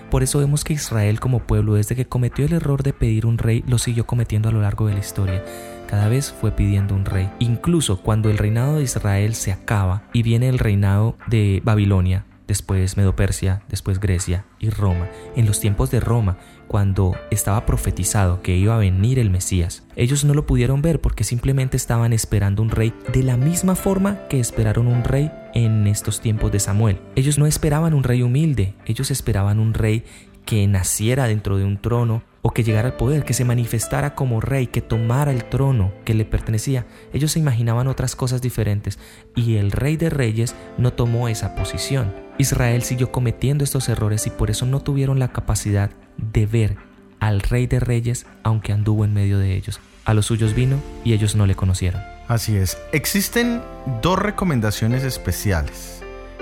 Por 0.10 0.22
eso 0.24 0.40
vemos 0.40 0.64
que 0.64 0.74
Israel 0.74 1.20
como 1.20 1.40
pueblo, 1.40 1.74
desde 1.74 1.96
que 1.96 2.06
cometió 2.06 2.46
el 2.46 2.54
error 2.54 2.84
de 2.84 2.94
pedir 2.94 3.26
un 3.26 3.38
rey, 3.38 3.64
lo 3.68 3.80
siguió 3.80 4.06
cometiendo 4.06 4.50
a 4.50 4.52
lo 4.52 4.62
largo 4.62 4.88
de 4.88 4.94
la 4.94 5.00
historia. 5.00 5.44
Cada 5.88 6.08
vez 6.08 6.32
fue 6.32 6.52
pidiendo 6.52 6.94
un 6.94 7.06
rey. 7.06 7.32
Incluso 7.40 8.02
cuando 8.02 8.30
el 8.30 8.38
reinado 8.38 8.78
de 8.78 8.84
Israel 8.84 9.34
se 9.36 9.52
acaba 9.52 10.04
y 10.14 10.22
viene 10.22 10.50
el 10.50 10.60
reinado 10.60 11.18
de 11.28 11.62
Babilonia, 11.64 12.26
después 12.48 12.98
Medopersia, 12.98 13.64
después 13.70 14.00
Grecia 14.00 14.46
y 14.60 14.70
Roma. 14.70 15.10
En 15.36 15.46
los 15.46 15.60
tiempos 15.60 15.92
de 15.92 16.00
Roma, 16.00 16.38
cuando 16.68 17.16
estaba 17.32 17.66
profetizado 17.66 18.42
que 18.42 18.56
iba 18.56 18.76
a 18.76 18.80
venir 18.80 19.20
el 19.20 19.30
Mesías, 19.30 19.84
ellos 19.96 20.24
no 20.24 20.34
lo 20.34 20.46
pudieron 20.46 20.82
ver 20.82 21.02
porque 21.02 21.24
simplemente 21.24 21.78
estaban 21.78 22.14
esperando 22.14 22.62
un 22.62 22.70
rey 22.70 22.94
de 23.12 23.24
la 23.24 23.38
misma 23.38 23.76
forma 23.76 24.28
que 24.28 24.40
esperaron 24.40 24.88
un 24.88 25.04
rey 25.04 25.32
en 25.54 25.88
estos 25.88 26.20
tiempos 26.22 26.52
de 26.52 26.60
Samuel. 26.60 27.00
Ellos 27.16 27.38
no 27.38 27.46
esperaban 27.46 27.94
un 27.94 28.04
rey 28.04 28.22
humilde, 28.22 28.74
ellos 28.86 29.12
esperaban 29.12 29.60
un 29.60 29.74
rey 29.74 30.04
que 30.46 30.68
naciera 30.68 31.28
dentro 31.28 31.58
de 31.58 31.66
un 31.66 31.78
trono 31.78 32.24
o 32.42 32.52
que 32.52 32.64
llegara 32.64 32.90
al 32.90 32.98
poder, 32.98 33.24
que 33.24 33.34
se 33.34 33.46
manifestara 33.46 34.16
como 34.16 34.42
rey, 34.42 34.68
que 34.68 34.82
tomara 34.82 35.32
el 35.32 35.46
trono 35.46 35.94
que 36.04 36.14
le 36.14 36.26
pertenecía. 36.26 36.86
Ellos 37.14 37.32
se 37.32 37.40
imaginaban 37.40 37.88
otras 37.88 38.16
cosas 38.16 38.42
diferentes 38.42 39.00
y 39.36 39.56
el 39.56 39.72
rey 39.72 39.96
de 39.96 40.10
reyes 40.10 40.54
no 40.78 40.92
tomó 40.92 41.30
esa 41.30 41.56
posición. 41.56 42.14
Israel 42.38 42.84
siguió 42.84 43.12
cometiendo 43.12 43.64
estos 43.64 43.88
errores 43.88 44.28
y 44.28 44.30
por 44.30 44.50
eso 44.50 44.66
no 44.66 44.82
tuvieron 44.82 45.20
la 45.20 45.32
capacidad 45.32 45.92
de 46.18 46.46
ver 46.46 46.76
al 47.20 47.42
rey 47.42 47.68
de 47.68 47.80
reyes 47.80 48.26
aunque 48.44 48.74
anduvo 48.74 49.06
en 49.06 49.14
medio 49.14 49.40
de 49.40 49.56
ellos. 49.56 49.80
A 50.04 50.14
los 50.14 50.26
suyos 50.26 50.54
vino 50.54 50.78
y 51.06 51.14
ellos 51.14 51.36
no 51.36 51.46
le 51.48 51.56
conocieron. 51.56 52.02
Así 52.28 52.58
es. 52.58 52.78
Existen 52.92 53.62
dos 54.02 54.20
recomendaciones 54.20 55.04
especiales 55.04 56.02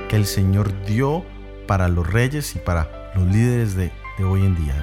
que 0.09 0.15
el 0.15 0.25
Señor 0.25 0.73
dio 0.85 1.23
para 1.67 1.87
los 1.89 2.11
reyes 2.11 2.55
y 2.55 2.59
para 2.59 3.00
los 3.15 3.27
líderes 3.27 3.75
de, 3.75 3.91
hoy 4.23 4.45
en 4.45 4.55
día. 4.55 4.75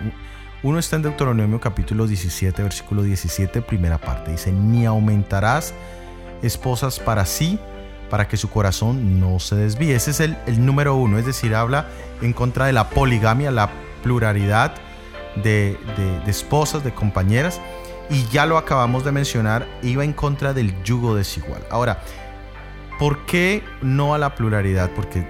Uno 0.63 0.81
está 0.81 0.97
en 0.97 1.03
Deuteronomio 1.03 1.61
capítulo 1.61 2.07
17, 2.09 2.63
versículo 2.63 3.03
17, 3.03 3.63
primera 3.63 3.99
parte. 3.99 4.33
Dice, 4.33 4.51
ni 4.51 4.85
aumentarás 4.85 5.75
esposas 6.43 6.99
para 6.99 7.25
sí, 7.25 7.59
para 8.11 8.27
que 8.27 8.37
su 8.37 8.51
corazón 8.51 9.21
no 9.21 9.39
se 9.39 9.55
desvíe. 9.55 9.95
Ese 9.95 10.11
es 10.11 10.21
el, 10.21 10.37
número 10.65 10.97
uno, 10.97 11.19
es 11.19 11.27
decir, 11.27 11.55
habla 11.55 11.87
en 12.21 12.33
contra 12.33 12.67
de 12.67 12.73
la 12.73 12.91
poligamia, 12.91 13.53
la 13.53 13.71
pluralidad 14.03 14.75
de 15.37 15.79
esposas, 16.27 16.83
de 16.83 16.93
compañeras. 16.93 17.61
y 18.11 18.27
ya 18.33 18.47
lo 18.47 18.57
acabamos 18.57 19.05
de 19.05 19.13
mencionar, 19.13 19.69
iba 19.83 20.03
en 20.03 20.15
contra 20.15 20.55
del 20.55 20.83
yugo 20.83 21.15
desigual. 21.15 21.63
Ahora, 21.71 22.01
¿por 22.99 23.27
qué 23.27 23.63
no 23.83 24.15
a 24.15 24.19
la 24.19 24.35
pluralidad? 24.35 24.91
Porque 24.97 25.25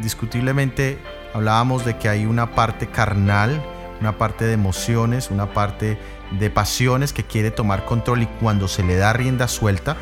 discutiblemente 0.00 0.98
hablábamos 1.34 1.84
de 1.84 1.98
que 1.98 2.08
hay 2.08 2.24
una 2.24 2.54
parte 2.54 2.86
carnal, 2.86 3.62
una 4.00 4.16
parte 4.16 4.44
de 4.44 4.52
emociones, 4.52 5.30
una 5.30 5.52
parte 5.52 5.98
de 6.38 6.48
pasiones 6.48 7.12
que 7.12 7.24
quiere 7.24 7.50
tomar 7.50 7.84
control 7.84 8.22
y 8.22 8.26
cuando 8.26 8.68
se 8.68 8.84
le 8.84 8.96
da 8.96 9.12
rienda 9.12 9.48
suelta, 9.48 9.96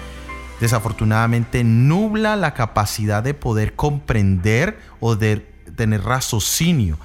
desafortunadamente 0.60 1.64
nubla 1.64 2.36
la 2.36 2.54
capacidad 2.54 3.22
de 3.22 3.34
poder 3.34 3.74
comprender 3.74 4.78
o 5.00 5.16
de 5.16 5.38
tener 5.74 6.02
raciocinio. 6.02 6.98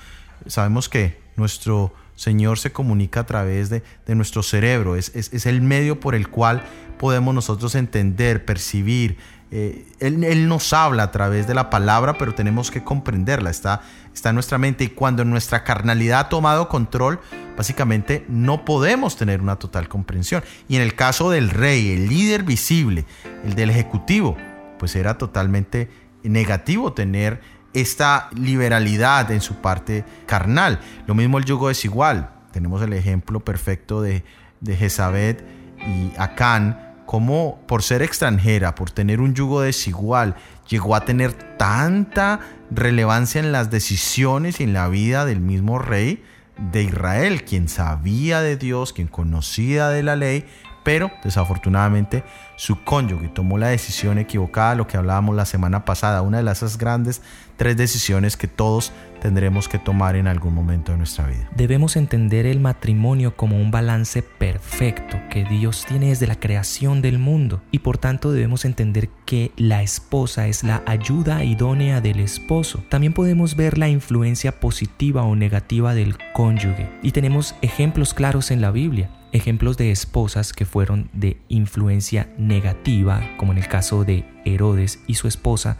Sabemos 0.46 0.90
que 0.90 1.20
nuestro 1.38 1.94
Señor 2.16 2.60
se 2.60 2.72
comunica 2.72 3.22
a 3.22 3.26
través 3.26 3.70
de, 3.70 3.84
nuestro 4.08 4.44
cerebro, 4.44 4.96
es, 4.96 5.12
es, 5.16 5.46
el 5.46 5.62
medio 5.62 6.00
por 6.00 6.16
el 6.16 6.28
cual 6.28 6.63
podemos 6.98 7.34
nosotros 7.34 7.76
entender, 7.76 8.44
percibir. 8.44 9.18
Eh, 9.50 9.86
él, 10.00 10.50
nos 10.50 10.74
habla 10.74 11.04
a 11.04 11.12
través 11.12 11.48
de 11.48 11.54
la 11.54 11.70
palabra, 11.70 12.18
pero 12.18 12.36
tenemos 12.36 12.70
que 12.70 12.84
comprenderla, 12.84 13.50
está, 13.50 13.82
en 14.24 14.34
nuestra 14.34 14.58
mente 14.58 14.84
y 14.84 14.88
cuando 14.90 15.24
nuestra 15.24 15.64
carnalidad 15.64 16.20
ha 16.20 16.30
tomado 16.30 16.68
control, 16.68 17.22
básicamente 17.56 18.26
no 18.28 18.66
podemos 18.66 19.16
tener 19.16 19.42
una 19.42 19.56
total 19.56 19.88
comprensión. 19.88 20.44
Y 20.68 20.76
en 20.76 20.82
el 20.82 20.96
caso 20.96 21.30
del 21.30 21.50
rey, 21.50 21.92
el 21.94 22.10
líder 22.10 22.44
visible, 22.44 23.06
el 23.46 23.56
del 23.56 23.70
ejecutivo, 23.70 24.36
pues 24.80 24.96
era 24.96 25.18
totalmente 25.18 25.90
negativo 26.24 26.92
tener 26.94 27.40
esta 27.74 28.30
liberalidad 28.34 29.32
en 29.32 29.40
su 29.40 29.56
parte 29.56 30.04
carnal. 30.26 30.80
Lo 31.06 31.16
mismo 31.16 31.38
el 31.38 31.46
yugo 31.46 31.70
desigual. 31.70 32.32
Tenemos 32.52 32.82
el 32.82 32.92
ejemplo 32.94 33.40
perfecto 33.40 34.02
de, 34.02 34.24
de 34.60 34.76
Jezabel 34.76 35.38
y 35.86 36.12
Acán, 36.18 36.87
como 37.08 37.60
por 37.67 37.82
ser 37.82 38.04
extranjera, 38.04 38.76
por 38.76 38.91
tener 38.91 39.22
un 39.22 39.34
yugo 39.34 39.62
desigual, 39.62 40.36
llegó 40.70 40.93
a 40.93 41.06
tener 41.06 41.34
tanta 41.34 42.41
relevancia 42.70 43.39
en 43.39 43.52
las 43.52 43.72
decisiones 43.72 44.60
y 44.60 44.65
en 44.65 44.74
la 44.74 44.89
vida 44.89 45.26
del 45.26 45.39
mismo 45.39 45.80
rey 45.80 46.22
de 46.58 46.84
Israel, 46.84 47.46
quien 47.46 47.70
sabía 47.70 48.41
de 48.41 48.58
Dios, 48.58 48.91
quien 48.91 49.08
conocía 49.08 49.88
de 49.88 50.04
la 50.04 50.17
ley, 50.17 50.46
pero 50.84 51.10
desafortunadamente 51.24 52.26
su 52.58 52.84
cónyuge 52.84 53.30
tomó 53.30 53.58
la 53.58 53.70
decisión 53.70 54.17
equivocada, 54.17 54.76
lo 54.76 54.88
que 54.88 54.98
hablábamos 54.98 55.36
la 55.36 55.46
semana 55.46 55.86
pasada, 55.86 56.22
una 56.22 56.38
de 56.38 56.43
las 56.43 56.78
grandes 56.78 57.22
tres 57.56 57.78
decisiones 57.78 58.36
que 58.36 58.48
todos 58.48 58.91
tendremos 59.28 59.68
que 59.68 59.78
tomar 59.78 60.16
en 60.16 60.26
algún 60.26 60.56
momento 60.56 60.94
de 60.94 61.00
nuestra 61.00 61.28
vida. 61.28 61.50
Debemos 61.54 61.98
entender 61.98 62.46
el 62.46 62.62
matrimonio 62.62 63.36
como 63.36 63.58
un 63.58 63.72
balance 63.72 64.22
perfecto 64.22 65.20
que 65.30 65.44
Dios 65.44 65.86
tiene 65.86 66.08
desde 66.08 66.28
la 66.28 66.40
creación 66.40 67.02
del 67.02 67.20
mundo 67.20 67.62
y 67.70 67.80
por 67.80 67.98
tanto 67.98 68.32
debemos 68.32 68.63
entender 68.63 69.10
que 69.26 69.52
la 69.58 69.84
esposa 69.84 70.48
es 70.48 70.63
la 70.63 70.82
ayuda 70.86 71.44
idónea 71.44 72.00
del 72.00 72.22
esposo. 72.22 72.86
También 72.88 73.12
podemos 73.12 73.58
ver 73.58 73.78
la 73.78 73.90
influencia 73.90 74.62
positiva 74.62 75.24
o 75.24 75.36
negativa 75.36 75.94
del 75.94 76.16
cónyuge 76.32 76.90
y 77.04 77.12
tenemos 77.12 77.54
ejemplos 77.62 78.13
claros 78.13 78.50
en 78.50 78.62
la 78.62 78.72
Biblia 78.72 79.10
ejemplos 79.34 79.76
de 79.76 79.92
esposas 79.92 80.54
que 80.54 80.63
fueron 80.63 81.10
de 81.12 81.36
influencia 81.50 82.30
negativa, 82.38 83.22
como 83.36 83.52
en 83.52 83.58
el 83.58 83.68
caso 83.68 84.06
de 84.06 84.24
Herodes 84.46 85.02
y 85.06 85.16
su 85.16 85.28
esposa, 85.28 85.78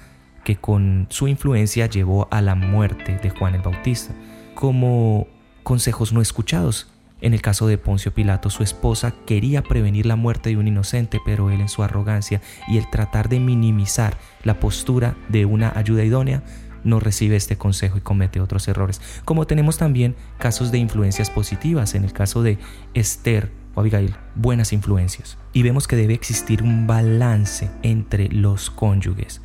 que 0.48 0.56
con 0.56 1.08
su 1.10 1.28
influencia 1.28 1.88
llevó 1.88 2.30
a 2.32 2.42
la 2.42 2.56
muerte 2.56 3.20
de 3.22 3.30
Juan 3.32 3.56
el 3.56 3.62
Bautista, 3.62 4.16
como 4.56 5.28
consejos 5.64 6.14
no 6.14 6.22
escuchados. 6.22 6.90
En 7.20 7.34
el 7.34 7.42
caso 7.42 7.68
de 7.68 7.78
Poncio 7.78 8.14
Pilato, 8.14 8.50
su 8.50 8.64
esposa 8.64 9.14
quería 9.26 9.62
prevenir 9.62 10.06
la 10.06 10.16
muerte 10.16 10.52
de 10.52 10.56
un 10.56 10.70
inocente, 10.70 11.20
pero 11.26 11.52
él 11.52 11.60
en 11.60 11.68
su 11.68 11.84
arrogancia 11.84 12.42
y 12.70 12.78
el 12.78 12.90
tratar 12.90 13.28
de 13.28 13.42
minimizar 13.42 14.18
la 14.46 14.58
postura 14.58 15.18
de 15.28 15.44
una 15.44 15.74
ayuda 15.78 16.06
idónea, 16.06 16.44
no 16.86 17.02
recibe 17.02 17.36
este 17.36 17.58
consejo 17.58 17.98
y 17.98 18.02
comete 18.02 18.40
otros 18.40 18.70
errores. 18.70 19.02
Como 19.26 19.48
tenemos 19.48 19.78
también 19.78 20.16
casos 20.38 20.72
de 20.72 20.78
influencias 20.78 21.30
positivas, 21.30 21.94
en 21.94 22.06
el 22.06 22.14
caso 22.14 22.42
de 22.42 22.58
Esther 22.94 23.52
o 23.76 23.82
Abigail, 23.82 24.16
buenas 24.36 24.72
influencias. 24.72 25.38
Y 25.52 25.64
vemos 25.64 25.90
que 25.90 25.98
debe 25.98 26.14
existir 26.14 26.64
un 26.64 26.88
balance 26.88 27.70
entre 27.84 28.30
los 28.30 28.70
cónyuges. 28.70 29.42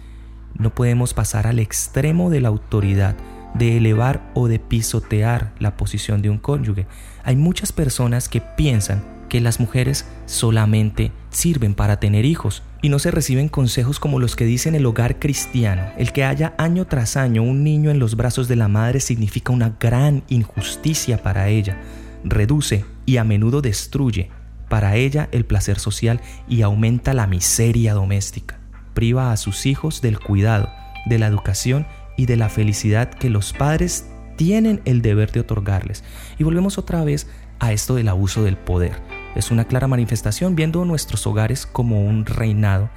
No 0.59 0.75
podemos 0.75 1.15
pasar 1.15 1.47
al 1.47 1.59
extremo 1.59 2.31
de 2.31 2.41
la 2.41 2.49
autoridad, 2.49 3.17
de 3.55 3.77
elevar 3.77 4.31
o 4.35 4.49
de 4.49 4.59
pisotear 4.59 5.53
la 5.59 5.77
posición 5.77 6.23
de 6.23 6.31
un 6.31 6.39
cónyuge. 6.39 6.87
Hay 7.25 7.37
muchas 7.37 7.73
personas 7.73 8.29
que 8.29 8.41
piensan 8.41 9.05
que 9.29 9.41
las 9.41 9.61
mujeres 9.61 10.07
solamente 10.27 11.11
sirven 11.31 11.75
para 11.75 11.99
tener 11.99 12.27
hijos 12.27 12.63
y 12.83 12.91
no 12.91 12.99
se 12.99 13.11
reciben 13.11 13.49
consejos 13.49 13.99
como 13.99 14.19
los 14.19 14.37
que 14.37 14.45
dicen 14.45 14.75
el 14.75 14.85
hogar 14.85 15.19
cristiano. 15.19 15.87
El 15.97 16.13
que 16.13 16.25
haya 16.25 16.55
año 16.59 16.87
tras 16.87 17.17
año 17.17 17.43
un 17.43 17.65
niño 17.65 17.91
en 17.91 17.99
los 17.99 18.17
brazos 18.17 18.47
de 18.49 18.57
la 18.57 18.69
madre 18.69 19.01
significa 19.01 19.53
una 19.53 19.77
gran 19.81 20.23
injusticia 20.29 21.23
para 21.23 21.49
ella. 21.49 21.81
Reduce 22.25 22.85
y 23.07 23.17
a 23.17 23.25
menudo 23.25 23.63
destruye 23.63 24.29
para 24.69 24.97
ella 24.97 25.29
el 25.33 25.45
placer 25.45 25.79
social 25.79 26.21
y 26.49 26.63
aumenta 26.63 27.15
la 27.15 27.27
miseria 27.27 27.95
doméstica. 27.95 28.62
Priva 28.95 29.33
a 29.33 29.37
sus 29.37 29.67
hijos 29.67 30.01
del 30.03 30.19
cuidado, 30.19 30.71
de 31.07 31.19
la 31.19 31.27
educación 31.27 31.87
y 32.17 32.27
de 32.27 32.37
la 32.37 32.49
felicidad 32.49 33.11
que 33.11 33.31
los 33.31 33.53
padres 33.53 34.07
tienen 34.37 34.81
el 34.85 35.03
deber 35.03 35.33
de 35.33 35.41
otorgarles. 35.41 36.05
Y 36.39 36.45
volvemos 36.45 36.79
otra 36.79 37.05
vez 37.05 37.29
a 37.59 37.73
esto 37.73 37.95
del 37.95 38.09
abuso 38.09 38.43
del 38.43 38.57
poder 38.57 39.01
es 39.35 39.51
una 39.51 39.65
clara 39.65 39.89
manifestación 39.89 40.55
viendo 40.55 40.85
nuestros 40.85 41.27
hogares 41.27 41.67
como 41.67 42.05
un 42.05 42.27
reinado. 42.27 42.91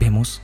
Vemos 0.00 0.42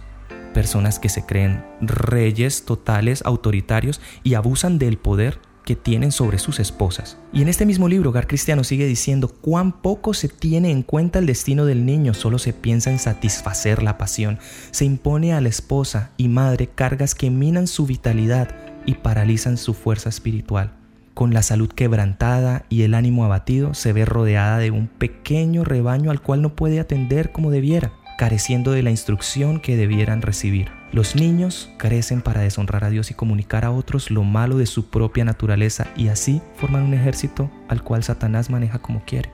personas 0.52 0.98
que 0.98 1.08
se 1.08 1.26
creen 1.26 1.64
reyes 1.80 2.64
totales, 2.64 3.22
autoritarios 3.24 4.00
y 4.22 4.34
abusan 4.34 4.78
del 4.78 4.98
poder 4.98 5.40
que 5.64 5.76
tienen 5.76 6.12
sobre 6.12 6.38
sus 6.38 6.60
esposas. 6.60 7.16
Y 7.32 7.42
en 7.42 7.48
este 7.48 7.66
mismo 7.66 7.88
libro, 7.88 8.10
Hogar 8.10 8.26
Cristiano 8.26 8.64
sigue 8.64 8.86
diciendo 8.86 9.28
cuán 9.28 9.72
poco 9.72 10.14
se 10.14 10.28
tiene 10.28 10.70
en 10.70 10.82
cuenta 10.82 11.18
el 11.18 11.26
destino 11.26 11.64
del 11.64 11.86
niño, 11.86 12.14
solo 12.14 12.38
se 12.38 12.52
piensa 12.52 12.90
en 12.90 12.98
satisfacer 12.98 13.82
la 13.82 13.98
pasión. 13.98 14.38
Se 14.70 14.84
impone 14.84 15.32
a 15.32 15.40
la 15.40 15.48
esposa 15.48 16.10
y 16.16 16.28
madre 16.28 16.68
cargas 16.68 17.14
que 17.14 17.30
minan 17.30 17.66
su 17.66 17.86
vitalidad 17.86 18.54
y 18.86 18.94
paralizan 18.94 19.56
su 19.56 19.74
fuerza 19.74 20.08
espiritual 20.08 20.72
con 21.14 21.32
la 21.32 21.42
salud 21.42 21.70
quebrantada 21.70 22.64
y 22.68 22.82
el 22.82 22.92
ánimo 22.92 23.24
abatido, 23.24 23.72
se 23.72 23.92
ve 23.92 24.04
rodeada 24.04 24.58
de 24.58 24.72
un 24.72 24.88
pequeño 24.88 25.64
rebaño 25.64 26.10
al 26.10 26.20
cual 26.20 26.42
no 26.42 26.56
puede 26.56 26.80
atender 26.80 27.30
como 27.30 27.52
debiera, 27.52 27.92
careciendo 28.18 28.72
de 28.72 28.82
la 28.82 28.90
instrucción 28.90 29.60
que 29.60 29.76
debieran 29.76 30.22
recibir. 30.22 30.70
Los 30.94 31.16
niños 31.16 31.70
crecen 31.76 32.22
para 32.22 32.42
deshonrar 32.42 32.84
a 32.84 32.88
Dios 32.88 33.10
y 33.10 33.14
comunicar 33.14 33.64
a 33.64 33.72
otros 33.72 34.12
lo 34.12 34.22
malo 34.22 34.58
de 34.58 34.66
su 34.66 34.90
propia 34.90 35.24
naturaleza 35.24 35.88
y 35.96 36.06
así 36.06 36.40
forman 36.54 36.84
un 36.84 36.94
ejército 36.94 37.50
al 37.66 37.82
cual 37.82 38.04
Satanás 38.04 38.48
maneja 38.48 38.78
como 38.78 39.04
quiere. 39.04 39.28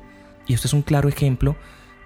Y 0.47 0.55
esto 0.55 0.69
es 0.69 0.73
un 0.73 0.81
claro 0.81 1.11
ejemplo 1.11 1.57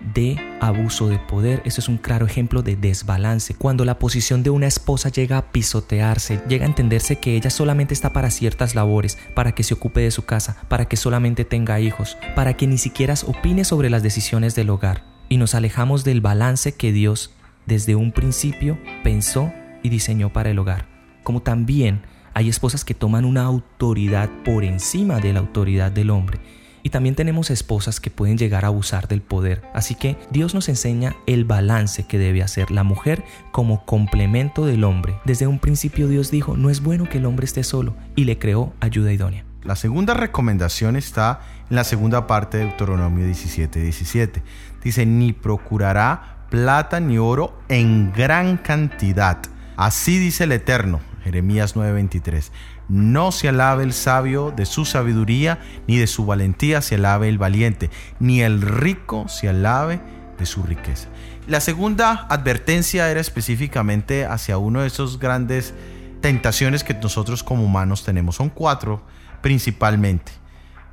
de 0.01 0.41
abuso 0.61 1.07
de 1.07 1.21
poder. 1.21 1.63
Eso 1.65 1.81
es 1.81 1.89
un 1.89 1.99
claro 1.99 2.27
ejemplo 2.27 2.63
de 2.63 2.75
desbalance. 2.75 3.55
Cuando 3.55 3.85
la 3.85 4.01
posición 4.01 4.43
de 4.43 4.51
una 4.51 4.67
esposa 4.67 5.09
llega 5.09 5.39
a 5.39 5.53
pisotearse, 5.53 6.41
llega 6.49 6.65
a 6.65 6.69
entenderse 6.69 7.21
que 7.21 7.37
ella 7.37 7.51
solamente 7.51 7.95
está 7.95 8.13
para 8.13 8.33
ciertas 8.33 8.75
labores, 8.75 9.19
para 9.37 9.53
que 9.53 9.63
se 9.63 9.75
ocupe 9.75 10.01
de 10.01 10.11
su 10.11 10.25
casa, 10.25 10.57
para 10.67 10.87
que 10.87 10.97
solamente 10.97 11.45
tenga 11.45 11.79
hijos, 11.79 12.17
para 12.35 12.57
que 12.57 12.67
ni 12.67 12.77
siquiera 12.77 13.15
opine 13.25 13.65
sobre 13.65 13.89
las 13.89 14.03
decisiones 14.03 14.57
del 14.57 14.71
hogar. 14.71 15.05
Y 15.29 15.37
nos 15.37 15.55
alejamos 15.55 16.03
del 16.03 16.21
balance 16.21 16.73
que 16.75 16.91
Dios 16.91 17.31
desde 17.67 17.97
un 17.97 18.13
principio 18.13 18.79
pensó 19.03 19.53
y 19.83 19.89
diseñó 19.89 20.33
para 20.33 20.51
el 20.51 20.59
hogar. 20.59 20.87
Como 21.23 21.43
también 21.43 22.03
hay 22.35 22.49
esposas 22.49 22.85
que 22.85 22.95
toman 22.95 23.25
una 23.25 23.43
autoridad 23.43 24.29
por 24.45 24.65
encima 24.65 25.21
de 25.21 25.33
la 25.33 25.41
autoridad 25.41 25.93
del 25.93 26.11
hombre 26.11 26.41
y 26.85 26.91
también 26.91 27.15
tenemos 27.15 27.51
esposas 27.51 27.99
que 27.99 28.11
pueden 28.11 28.37
llegar 28.37 28.65
a 28.65 28.69
abusar 28.69 29.09
del 29.09 29.23
poder. 29.23 29.63
Así 29.73 29.95
que 29.95 30.19
Dios 30.31 30.55
nos 30.55 30.69
enseña 30.69 31.17
el 31.27 31.47
balance 31.47 32.07
que 32.07 32.19
debe 32.19 32.43
hacer 32.43 32.71
la 32.71 32.85
mujer 32.85 33.25
como 33.53 33.87
complemento 33.87 34.67
del 34.67 34.85
hombre. 34.85 35.17
Desde 35.25 35.47
un 35.47 35.59
principio 35.59 36.09
Dios 36.09 36.31
dijo, 36.31 36.59
no 36.59 36.69
es 36.69 36.83
bueno 36.83 37.09
que 37.09 37.19
el 37.19 37.25
hombre 37.25 37.47
esté 37.47 37.65
solo 37.65 37.97
y 38.15 38.25
le 38.25 38.39
creó 38.39 38.75
ayuda 38.81 39.13
idónea. 39.13 39.47
La 39.63 39.77
segunda 39.77 40.13
recomendación 40.13 40.95
está 40.97 41.41
en 41.71 41.77
la 41.77 41.85
segunda 41.85 42.27
parte 42.27 42.59
de 42.59 42.67
Deuteronomio 42.67 43.25
17, 43.25 43.81
17. 43.81 44.43
Dice, 44.83 45.07
ni 45.07 45.33
procurará 45.33 46.34
plata 46.55 47.01
ni 47.01 47.19
oro 47.19 47.59
en 47.69 48.13
gran 48.13 48.59
cantidad. 48.59 49.39
Así 49.77 50.21
dice 50.21 50.45
el 50.45 50.53
Eterno, 50.53 51.01
Jeremías 51.25 51.75
9:23. 51.75 52.53
No 52.89 53.33
se 53.33 53.49
alabe 53.49 53.83
el 53.83 53.93
sabio 53.93 54.53
de 54.53 54.65
su 54.65 54.85
sabiduría, 54.85 55.59
ni 55.89 55.97
de 55.97 56.07
su 56.07 56.27
valentía 56.27 56.81
se 56.81 56.95
alabe 56.95 57.29
el 57.29 57.39
valiente, 57.39 57.91
ni 58.21 58.41
el 58.41 58.63
rico 58.63 59.27
se 59.27 59.49
alabe 59.49 59.99
de 60.39 60.47
su 60.47 60.63
riqueza. 60.63 61.09
La 61.49 61.59
segunda 61.59 62.25
advertencia 62.31 63.11
era 63.11 63.21
específicamente 63.21 64.25
hacia 64.25 64.57
uno 64.57 64.83
de 64.83 64.87
esos 64.87 65.19
grandes 65.19 65.75
tentaciones 66.21 66.85
que 66.85 66.95
nosotros 66.95 67.43
como 67.43 67.65
humanos 67.65 68.05
tenemos. 68.05 68.37
Son 68.37 68.49
cuatro 68.49 69.03
principalmente. 69.41 70.31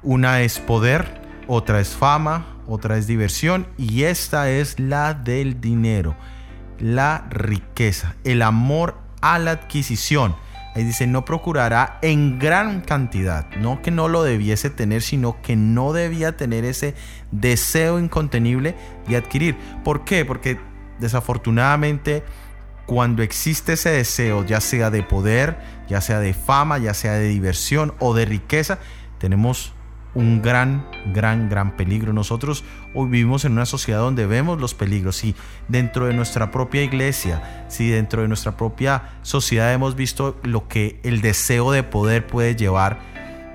Una 0.01 0.41
es 0.41 0.57
poder, 0.57 1.21
otra 1.47 1.79
es 1.79 1.89
fama, 1.89 2.47
otra 2.71 2.97
es 2.97 3.05
diversión 3.05 3.67
y 3.77 4.03
esta 4.03 4.49
es 4.49 4.79
la 4.79 5.13
del 5.13 5.59
dinero, 5.59 6.15
la 6.79 7.27
riqueza, 7.29 8.15
el 8.23 8.41
amor 8.41 8.97
a 9.21 9.39
la 9.39 9.51
adquisición. 9.51 10.35
Ahí 10.73 10.85
dice, 10.85 11.05
no 11.05 11.25
procurará 11.25 11.99
en 12.01 12.39
gran 12.39 12.79
cantidad, 12.79 13.49
no 13.57 13.81
que 13.81 13.91
no 13.91 14.07
lo 14.07 14.23
debiese 14.23 14.69
tener, 14.69 15.01
sino 15.01 15.41
que 15.41 15.57
no 15.57 15.91
debía 15.91 16.37
tener 16.37 16.63
ese 16.63 16.95
deseo 17.31 17.99
incontenible 17.99 18.75
de 19.05 19.17
adquirir. 19.17 19.57
¿Por 19.83 20.05
qué? 20.05 20.23
Porque 20.23 20.57
desafortunadamente 20.97 22.23
cuando 22.85 23.21
existe 23.21 23.73
ese 23.73 23.89
deseo, 23.89 24.45
ya 24.45 24.61
sea 24.61 24.89
de 24.89 25.03
poder, 25.03 25.57
ya 25.89 25.99
sea 25.99 26.19
de 26.19 26.33
fama, 26.33 26.77
ya 26.77 26.93
sea 26.93 27.13
de 27.13 27.27
diversión 27.27 27.93
o 27.99 28.13
de 28.13 28.23
riqueza, 28.23 28.79
tenemos 29.17 29.73
un 30.13 30.41
gran, 30.41 30.85
gran, 31.13 31.49
gran 31.49 31.75
peligro. 31.77 32.13
Nosotros 32.13 32.63
hoy 32.93 33.09
vivimos 33.09 33.45
en 33.45 33.53
una 33.53 33.65
sociedad 33.65 33.99
donde 33.99 34.25
vemos 34.25 34.59
los 34.59 34.73
peligros. 34.73 35.17
Si 35.17 35.35
dentro 35.67 36.05
de 36.05 36.13
nuestra 36.13 36.51
propia 36.51 36.83
iglesia, 36.83 37.65
si 37.69 37.89
dentro 37.89 38.21
de 38.21 38.27
nuestra 38.27 38.57
propia 38.57 39.03
sociedad 39.21 39.73
hemos 39.73 39.95
visto 39.95 40.39
lo 40.43 40.67
que 40.67 40.99
el 41.03 41.21
deseo 41.21 41.71
de 41.71 41.83
poder 41.83 42.27
puede 42.27 42.55
llevar, 42.55 42.99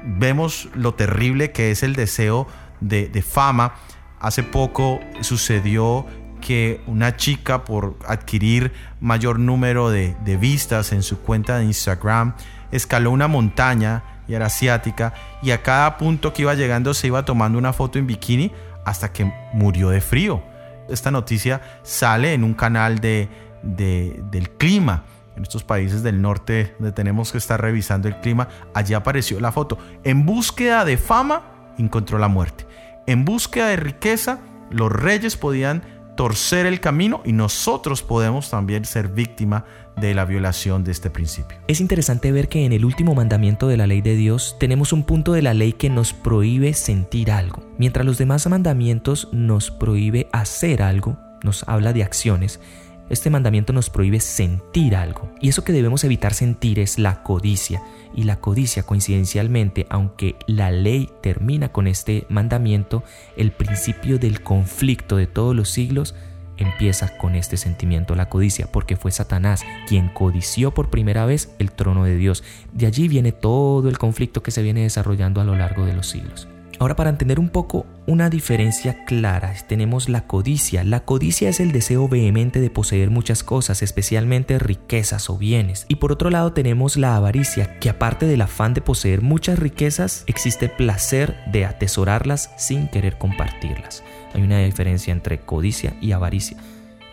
vemos 0.04 0.68
lo 0.74 0.94
terrible 0.94 1.52
que 1.52 1.70
es 1.70 1.82
el 1.82 1.94
deseo 1.94 2.46
de, 2.80 3.24
fama. 3.26 3.74
Hace 4.20 4.42
poco 4.42 5.00
sucedió 5.20 6.06
que 6.40 6.80
una 6.86 7.16
chica 7.16 7.64
por 7.64 7.96
adquirir 8.06 8.72
mayor 9.00 9.38
número 9.38 9.90
de, 9.90 10.16
de 10.24 10.36
vistas 10.36 10.92
en 10.92 11.02
su 11.02 11.18
cuenta 11.20 11.58
de 11.58 11.64
Instagram 11.64 12.34
escaló 12.70 13.10
una 13.10 13.28
montaña 13.28 14.15
y 14.28 14.34
era 14.34 14.46
asiática, 14.46 15.14
y 15.42 15.50
a 15.50 15.62
cada 15.62 15.96
punto 15.96 16.32
que 16.32 16.42
iba 16.42 16.54
llegando 16.54 16.94
se 16.94 17.06
iba 17.06 17.24
tomando 17.24 17.58
una 17.58 17.72
foto 17.72 17.98
en 17.98 18.06
bikini 18.06 18.52
hasta 18.84 19.12
que 19.12 19.32
murió 19.52 19.90
de 19.90 20.00
frío. 20.00 20.42
Esta 20.88 21.10
noticia 21.10 21.60
sale 21.82 22.32
en 22.32 22.44
un 22.44 22.54
canal 22.54 23.00
de, 23.00 23.28
del 23.62 24.50
clima. 24.50 25.04
En 25.36 25.42
estos 25.42 25.64
países 25.64 26.02
del 26.02 26.22
norte 26.22 26.74
donde 26.78 26.92
tenemos 26.92 27.30
que 27.30 27.36
estar 27.36 27.60
revisando 27.60 28.08
el 28.08 28.18
clima, 28.20 28.48
allí 28.72 28.94
apareció 28.94 29.38
la 29.38 29.52
foto. 29.52 29.76
En 30.02 30.24
búsqueda 30.24 30.84
de 30.86 30.96
fama, 30.96 31.74
encontró 31.76 32.18
la 32.18 32.28
muerte. 32.28 32.66
En 33.06 33.26
búsqueda 33.26 33.68
de 33.68 33.76
riqueza, 33.76 34.38
los 34.70 34.90
reyes 34.90 35.36
podían 35.36 35.82
torcer 36.16 36.64
el 36.64 36.80
camino 36.80 37.20
y 37.24 37.32
nosotros 37.32 38.02
podemos 38.02 38.48
también 38.48 38.86
ser 38.86 39.08
víctima 39.08 39.66
de 39.96 40.14
la 40.14 40.24
violación 40.24 40.84
de 40.84 40.92
este 40.92 41.10
principio. 41.10 41.58
Es 41.68 41.80
interesante 41.80 42.32
ver 42.32 42.48
que 42.48 42.64
en 42.64 42.72
el 42.72 42.84
último 42.84 43.14
mandamiento 43.14 43.68
de 43.68 43.76
la 43.76 43.86
ley 43.86 44.02
de 44.02 44.16
Dios 44.16 44.56
tenemos 44.60 44.92
un 44.92 45.04
punto 45.04 45.32
de 45.32 45.42
la 45.42 45.54
ley 45.54 45.72
que 45.72 45.90
nos 45.90 46.12
prohíbe 46.12 46.74
sentir 46.74 47.30
algo. 47.30 47.62
Mientras 47.78 48.04
los 48.04 48.18
demás 48.18 48.46
mandamientos 48.48 49.28
nos 49.32 49.70
prohíbe 49.70 50.28
hacer 50.32 50.82
algo, 50.82 51.16
nos 51.42 51.66
habla 51.68 51.92
de 51.92 52.02
acciones, 52.02 52.60
este 53.08 53.30
mandamiento 53.30 53.72
nos 53.72 53.88
prohíbe 53.88 54.20
sentir 54.20 54.96
algo. 54.96 55.30
Y 55.40 55.48
eso 55.48 55.62
que 55.62 55.72
debemos 55.72 56.02
evitar 56.04 56.34
sentir 56.34 56.78
es 56.80 56.98
la 56.98 57.22
codicia. 57.22 57.82
Y 58.14 58.24
la 58.24 58.40
codicia, 58.40 58.82
coincidencialmente, 58.82 59.86
aunque 59.90 60.36
la 60.46 60.70
ley 60.70 61.10
termina 61.22 61.70
con 61.70 61.86
este 61.86 62.26
mandamiento, 62.28 63.04
el 63.36 63.52
principio 63.52 64.18
del 64.18 64.40
conflicto 64.40 65.16
de 65.16 65.26
todos 65.26 65.54
los 65.54 65.70
siglos 65.70 66.14
empieza 66.58 67.16
con 67.16 67.34
este 67.34 67.56
sentimiento, 67.56 68.14
la 68.14 68.28
codicia, 68.28 68.66
porque 68.70 68.96
fue 68.96 69.12
Satanás 69.12 69.64
quien 69.86 70.08
codició 70.08 70.72
por 70.72 70.90
primera 70.90 71.26
vez 71.26 71.50
el 71.58 71.72
trono 71.72 72.04
de 72.04 72.16
Dios. 72.16 72.44
De 72.72 72.86
allí 72.86 73.08
viene 73.08 73.32
todo 73.32 73.88
el 73.88 73.98
conflicto 73.98 74.42
que 74.42 74.50
se 74.50 74.62
viene 74.62 74.82
desarrollando 74.82 75.40
a 75.40 75.44
lo 75.44 75.56
largo 75.56 75.84
de 75.84 75.94
los 75.94 76.08
siglos. 76.08 76.48
Ahora 76.78 76.94
para 76.94 77.10
entender 77.10 77.40
un 77.40 77.48
poco 77.48 77.86
una 78.06 78.28
diferencia 78.28 79.04
clara, 79.06 79.54
tenemos 79.66 80.08
la 80.08 80.26
codicia. 80.26 80.84
La 80.84 81.00
codicia 81.00 81.48
es 81.48 81.58
el 81.58 81.72
deseo 81.72 82.06
vehemente 82.06 82.60
de 82.60 82.68
poseer 82.68 83.08
muchas 83.10 83.42
cosas, 83.42 83.82
especialmente 83.82 84.58
riquezas 84.58 85.30
o 85.30 85.38
bienes. 85.38 85.86
Y 85.88 85.96
por 85.96 86.12
otro 86.12 86.28
lado 86.28 86.52
tenemos 86.52 86.96
la 86.96 87.16
avaricia, 87.16 87.78
que 87.78 87.88
aparte 87.88 88.26
del 88.26 88.42
afán 88.42 88.74
de 88.74 88.82
poseer 88.82 89.22
muchas 89.22 89.58
riquezas, 89.58 90.24
existe 90.26 90.68
placer 90.68 91.36
de 91.50 91.64
atesorarlas 91.64 92.50
sin 92.58 92.88
querer 92.88 93.16
compartirlas. 93.16 94.04
Hay 94.36 94.42
una 94.42 94.58
diferencia 94.58 95.12
entre 95.12 95.40
codicia 95.40 95.96
y 96.02 96.12
avaricia. 96.12 96.58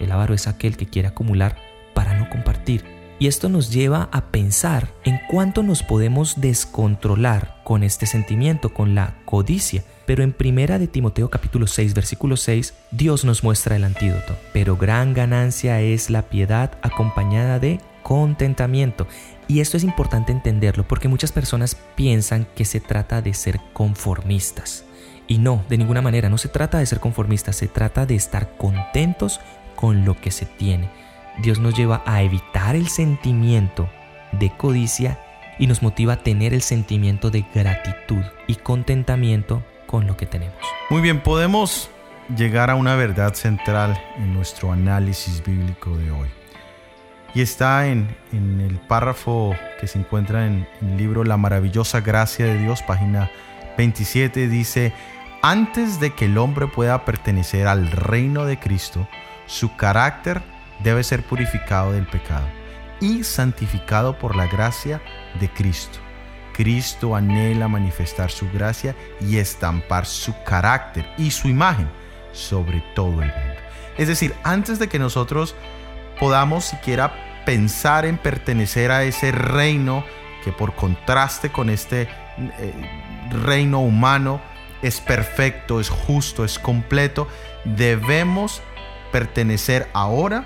El 0.01 0.11
avaro 0.11 0.33
es 0.33 0.45
aquel 0.45 0.75
que 0.75 0.87
quiere 0.87 1.07
acumular 1.07 1.55
para 1.93 2.19
no 2.19 2.29
compartir. 2.29 2.83
Y 3.17 3.27
esto 3.27 3.47
nos 3.47 3.71
lleva 3.71 4.09
a 4.11 4.25
pensar 4.25 4.93
en 5.05 5.21
cuánto 5.29 5.63
nos 5.63 5.83
podemos 5.83 6.41
descontrolar 6.41 7.61
con 7.63 7.83
este 7.83 8.07
sentimiento, 8.07 8.73
con 8.73 8.93
la 8.93 9.15
codicia. 9.23 9.85
Pero 10.05 10.21
en 10.21 10.33
primera 10.33 10.79
de 10.79 10.87
Timoteo 10.87 11.29
capítulo 11.29 11.65
6 11.65 11.93
versículo 11.93 12.35
6, 12.35 12.73
Dios 12.91 13.23
nos 13.23 13.41
muestra 13.41 13.77
el 13.77 13.85
antídoto. 13.85 14.35
Pero 14.51 14.75
gran 14.75 15.13
ganancia 15.13 15.79
es 15.79 16.09
la 16.09 16.23
piedad 16.23 16.77
acompañada 16.81 17.57
de 17.57 17.79
contentamiento. 18.03 19.07
Y 19.47 19.61
esto 19.61 19.77
es 19.77 19.85
importante 19.85 20.33
entenderlo 20.33 20.85
porque 20.85 21.07
muchas 21.07 21.31
personas 21.31 21.77
piensan 21.95 22.45
que 22.53 22.65
se 22.65 22.81
trata 22.81 23.21
de 23.21 23.33
ser 23.33 23.61
conformistas. 23.71 24.83
Y 25.27 25.37
no, 25.37 25.63
de 25.69 25.77
ninguna 25.77 26.01
manera, 26.01 26.29
no 26.29 26.37
se 26.37 26.49
trata 26.49 26.79
de 26.79 26.85
ser 26.85 26.99
conformistas, 26.99 27.55
se 27.55 27.67
trata 27.67 28.05
de 28.05 28.15
estar 28.15 28.57
contentos 28.57 29.39
con 29.75 30.05
lo 30.05 30.19
que 30.19 30.31
se 30.31 30.45
tiene. 30.45 30.89
Dios 31.41 31.59
nos 31.59 31.75
lleva 31.75 32.03
a 32.05 32.21
evitar 32.21 32.75
el 32.75 32.87
sentimiento 32.87 33.89
de 34.33 34.49
codicia 34.55 35.19
y 35.57 35.67
nos 35.67 35.81
motiva 35.81 36.13
a 36.13 36.23
tener 36.23 36.53
el 36.53 36.61
sentimiento 36.61 37.29
de 37.29 37.45
gratitud 37.53 38.23
y 38.47 38.55
contentamiento 38.55 39.63
con 39.87 40.07
lo 40.07 40.17
que 40.17 40.25
tenemos. 40.25 40.57
Muy 40.89 41.01
bien, 41.01 41.21
podemos 41.21 41.89
llegar 42.35 42.69
a 42.69 42.75
una 42.75 42.95
verdad 42.95 43.33
central 43.33 43.99
en 44.17 44.33
nuestro 44.33 44.71
análisis 44.71 45.43
bíblico 45.43 45.97
de 45.97 46.11
hoy. 46.11 46.29
Y 47.35 47.41
está 47.41 47.87
en, 47.87 48.15
el 48.31 48.79
párrafo 48.87 49.55
que 49.79 49.87
se 49.87 49.97
encuentra 49.97 50.45
en, 50.45 50.67
en 50.81 50.89
el 50.91 50.97
libro 50.97 51.23
La 51.23 51.37
maravillosa 51.37 52.01
gracia 52.01 52.45
de 52.45 52.59
Dios, 52.59 52.83
página 52.83 53.31
27 53.77 54.47
dice, 54.47 54.93
antes 55.41 55.99
de 55.99 56.13
que 56.13 56.25
el 56.25 56.37
hombre 56.37 56.67
pueda 56.67 57.05
pertenecer 57.05 57.67
al 57.67 57.91
reino 57.91 58.45
de 58.45 58.59
Cristo, 58.59 59.07
su 59.45 59.75
carácter 59.75 60.41
debe 60.83 61.03
ser 61.03 61.23
purificado 61.23 61.91
del 61.91 62.07
pecado 62.07 62.47
y 62.99 63.23
santificado 63.23 64.17
por 64.17 64.35
la 64.35 64.47
gracia 64.47 65.01
de 65.39 65.49
Cristo. 65.49 65.99
Cristo 66.53 67.15
anhela 67.15 67.67
manifestar 67.67 68.31
su 68.31 68.49
gracia 68.51 68.95
y 69.19 69.37
estampar 69.37 70.05
su 70.05 70.33
carácter 70.43 71.05
y 71.17 71.31
su 71.31 71.49
imagen 71.49 71.89
sobre 72.31 72.83
todo 72.95 73.21
el 73.21 73.29
mundo. 73.29 73.61
Es 73.97 74.07
decir, 74.07 74.33
antes 74.43 74.79
de 74.79 74.87
que 74.87 74.99
nosotros 74.99 75.55
podamos 76.19 76.65
siquiera 76.65 77.43
pensar 77.45 78.05
en 78.05 78.17
pertenecer 78.17 78.91
a 78.91 79.03
ese 79.03 79.31
reino 79.31 80.03
que 80.43 80.51
por 80.51 80.75
contraste 80.75 81.51
con 81.51 81.69
este 81.69 82.03
eh, 82.59 82.73
reino 83.29 83.79
humano 83.79 84.41
es 84.81 84.99
perfecto, 84.99 85.79
es 85.79 85.89
justo, 85.89 86.43
es 86.43 86.59
completo, 86.59 87.27
debemos 87.63 88.61
pertenecer 89.11 89.87
ahora 89.93 90.45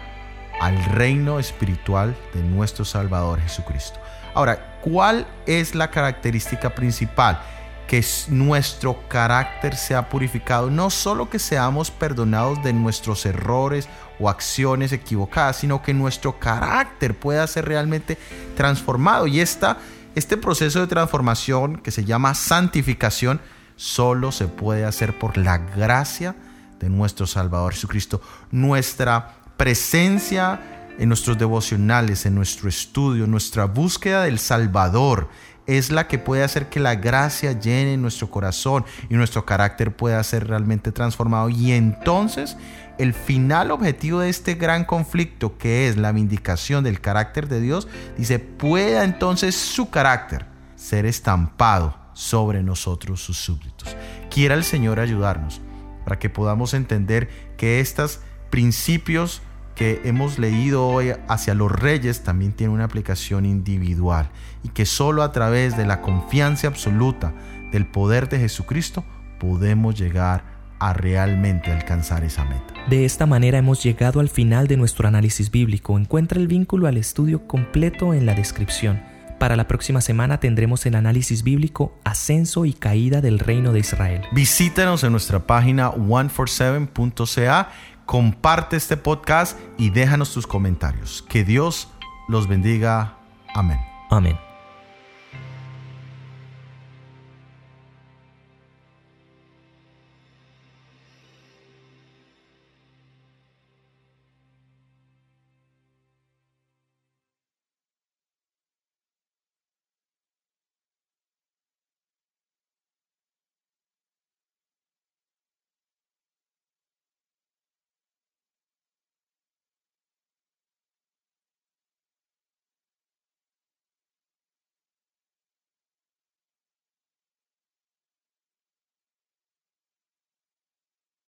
al 0.59 0.83
reino 0.85 1.39
espiritual 1.39 2.15
de 2.33 2.41
nuestro 2.41 2.85
Salvador 2.85 3.39
Jesucristo. 3.41 3.99
Ahora, 4.33 4.79
¿cuál 4.81 5.25
es 5.45 5.73
la 5.73 5.89
característica 5.89 6.75
principal? 6.75 7.41
Que 7.87 8.05
nuestro 8.27 9.07
carácter 9.07 9.75
sea 9.75 10.09
purificado, 10.09 10.69
no 10.69 10.89
solo 10.89 11.29
que 11.29 11.39
seamos 11.39 11.89
perdonados 11.89 12.61
de 12.63 12.73
nuestros 12.73 13.25
errores 13.25 13.87
o 14.19 14.29
acciones 14.29 14.91
equivocadas, 14.91 15.57
sino 15.57 15.81
que 15.81 15.93
nuestro 15.93 16.37
carácter 16.37 17.15
pueda 17.15 17.47
ser 17.47 17.65
realmente 17.65 18.17
transformado. 18.55 19.25
Y 19.25 19.39
esta 19.39 19.77
este 20.17 20.35
proceso 20.35 20.79
de 20.79 20.87
transformación 20.87 21.77
que 21.77 21.91
se 21.91 22.03
llama 22.03 22.33
santificación 22.33 23.39
solo 23.75 24.31
se 24.31 24.47
puede 24.47 24.83
hacer 24.83 25.19
por 25.19 25.37
la 25.37 25.59
gracia 25.59 26.35
de 26.79 26.89
nuestro 26.89 27.27
Salvador 27.27 27.73
Jesucristo. 27.73 28.19
Nuestra 28.49 29.35
presencia 29.57 30.95
en 30.97 31.09
nuestros 31.09 31.37
devocionales, 31.37 32.25
en 32.25 32.33
nuestro 32.33 32.67
estudio, 32.67 33.27
nuestra 33.27 33.65
búsqueda 33.65 34.23
del 34.23 34.39
Salvador 34.39 35.29
es 35.67 35.91
la 35.91 36.07
que 36.07 36.17
puede 36.17 36.43
hacer 36.43 36.69
que 36.69 36.79
la 36.79 36.95
gracia 36.95 37.51
llene 37.51 37.97
nuestro 37.97 38.31
corazón 38.31 38.85
y 39.09 39.15
nuestro 39.15 39.45
carácter 39.45 39.95
pueda 39.95 40.23
ser 40.23 40.47
realmente 40.47 40.91
transformado. 40.91 41.49
Y 41.49 41.73
entonces 41.73 42.57
el 42.97 43.13
final 43.13 43.71
objetivo 43.71 44.21
de 44.21 44.29
este 44.29 44.55
gran 44.55 44.85
conflicto, 44.85 45.57
que 45.57 45.87
es 45.87 45.97
la 45.97 46.11
vindicación 46.11 46.83
del 46.83 47.01
carácter 47.01 47.47
de 47.47 47.61
Dios, 47.61 47.87
dice, 48.17 48.39
pueda 48.39 49.03
entonces 49.03 49.55
su 49.55 49.89
carácter 49.89 50.45
ser 50.75 51.05
estampado 51.05 51.95
sobre 52.13 52.63
nosotros, 52.63 53.21
sus 53.21 53.37
súbditos. 53.37 53.95
Quiera 54.31 54.55
el 54.55 54.63
Señor 54.63 54.99
ayudarnos 54.99 55.61
para 56.03 56.17
que 56.17 56.29
podamos 56.29 56.73
entender 56.73 57.29
que 57.57 57.79
estos 57.79 58.21
principios 58.49 59.41
que 59.75 60.01
hemos 60.05 60.39
leído 60.39 60.87
hoy 60.87 61.13
hacia 61.27 61.53
los 61.53 61.71
reyes 61.71 62.23
también 62.23 62.53
tienen 62.53 62.73
una 62.73 62.85
aplicación 62.85 63.45
individual 63.45 64.31
y 64.63 64.69
que 64.69 64.85
solo 64.85 65.23
a 65.23 65.31
través 65.31 65.77
de 65.77 65.85
la 65.85 66.01
confianza 66.01 66.67
absoluta 66.67 67.33
del 67.71 67.85
poder 67.85 68.29
de 68.29 68.39
Jesucristo 68.39 69.03
podemos 69.39 69.97
llegar 69.97 70.57
a 70.79 70.93
realmente 70.93 71.71
alcanzar 71.71 72.23
esa 72.23 72.45
meta. 72.45 72.73
De 72.89 73.05
esta 73.05 73.25
manera 73.25 73.57
hemos 73.57 73.83
llegado 73.83 74.19
al 74.19 74.29
final 74.29 74.67
de 74.67 74.77
nuestro 74.77 75.07
análisis 75.07 75.51
bíblico. 75.51 75.97
Encuentra 75.97 76.39
el 76.39 76.47
vínculo 76.47 76.87
al 76.87 76.97
estudio 76.97 77.47
completo 77.47 78.13
en 78.13 78.25
la 78.25 78.35
descripción. 78.35 79.01
Para 79.39 79.55
la 79.55 79.67
próxima 79.67 80.01
semana 80.01 80.39
tendremos 80.39 80.85
el 80.85 80.95
análisis 80.95 81.43
bíblico 81.43 81.93
Ascenso 82.03 82.65
y 82.65 82.73
Caída 82.73 83.21
del 83.21 83.39
Reino 83.39 83.71
de 83.71 83.79
Israel. 83.79 84.21
Visítanos 84.31 85.03
en 85.03 85.11
nuestra 85.11 85.45
página 85.45 85.91
147.ca, 85.91 87.69
comparte 88.05 88.77
este 88.77 88.97
podcast 88.97 89.59
y 89.77 89.91
déjanos 89.91 90.33
tus 90.33 90.47
comentarios. 90.47 91.23
Que 91.29 91.43
Dios 91.43 91.89
los 92.27 92.47
bendiga. 92.47 93.17
Amén. 93.53 93.79
Amén. 94.09 94.46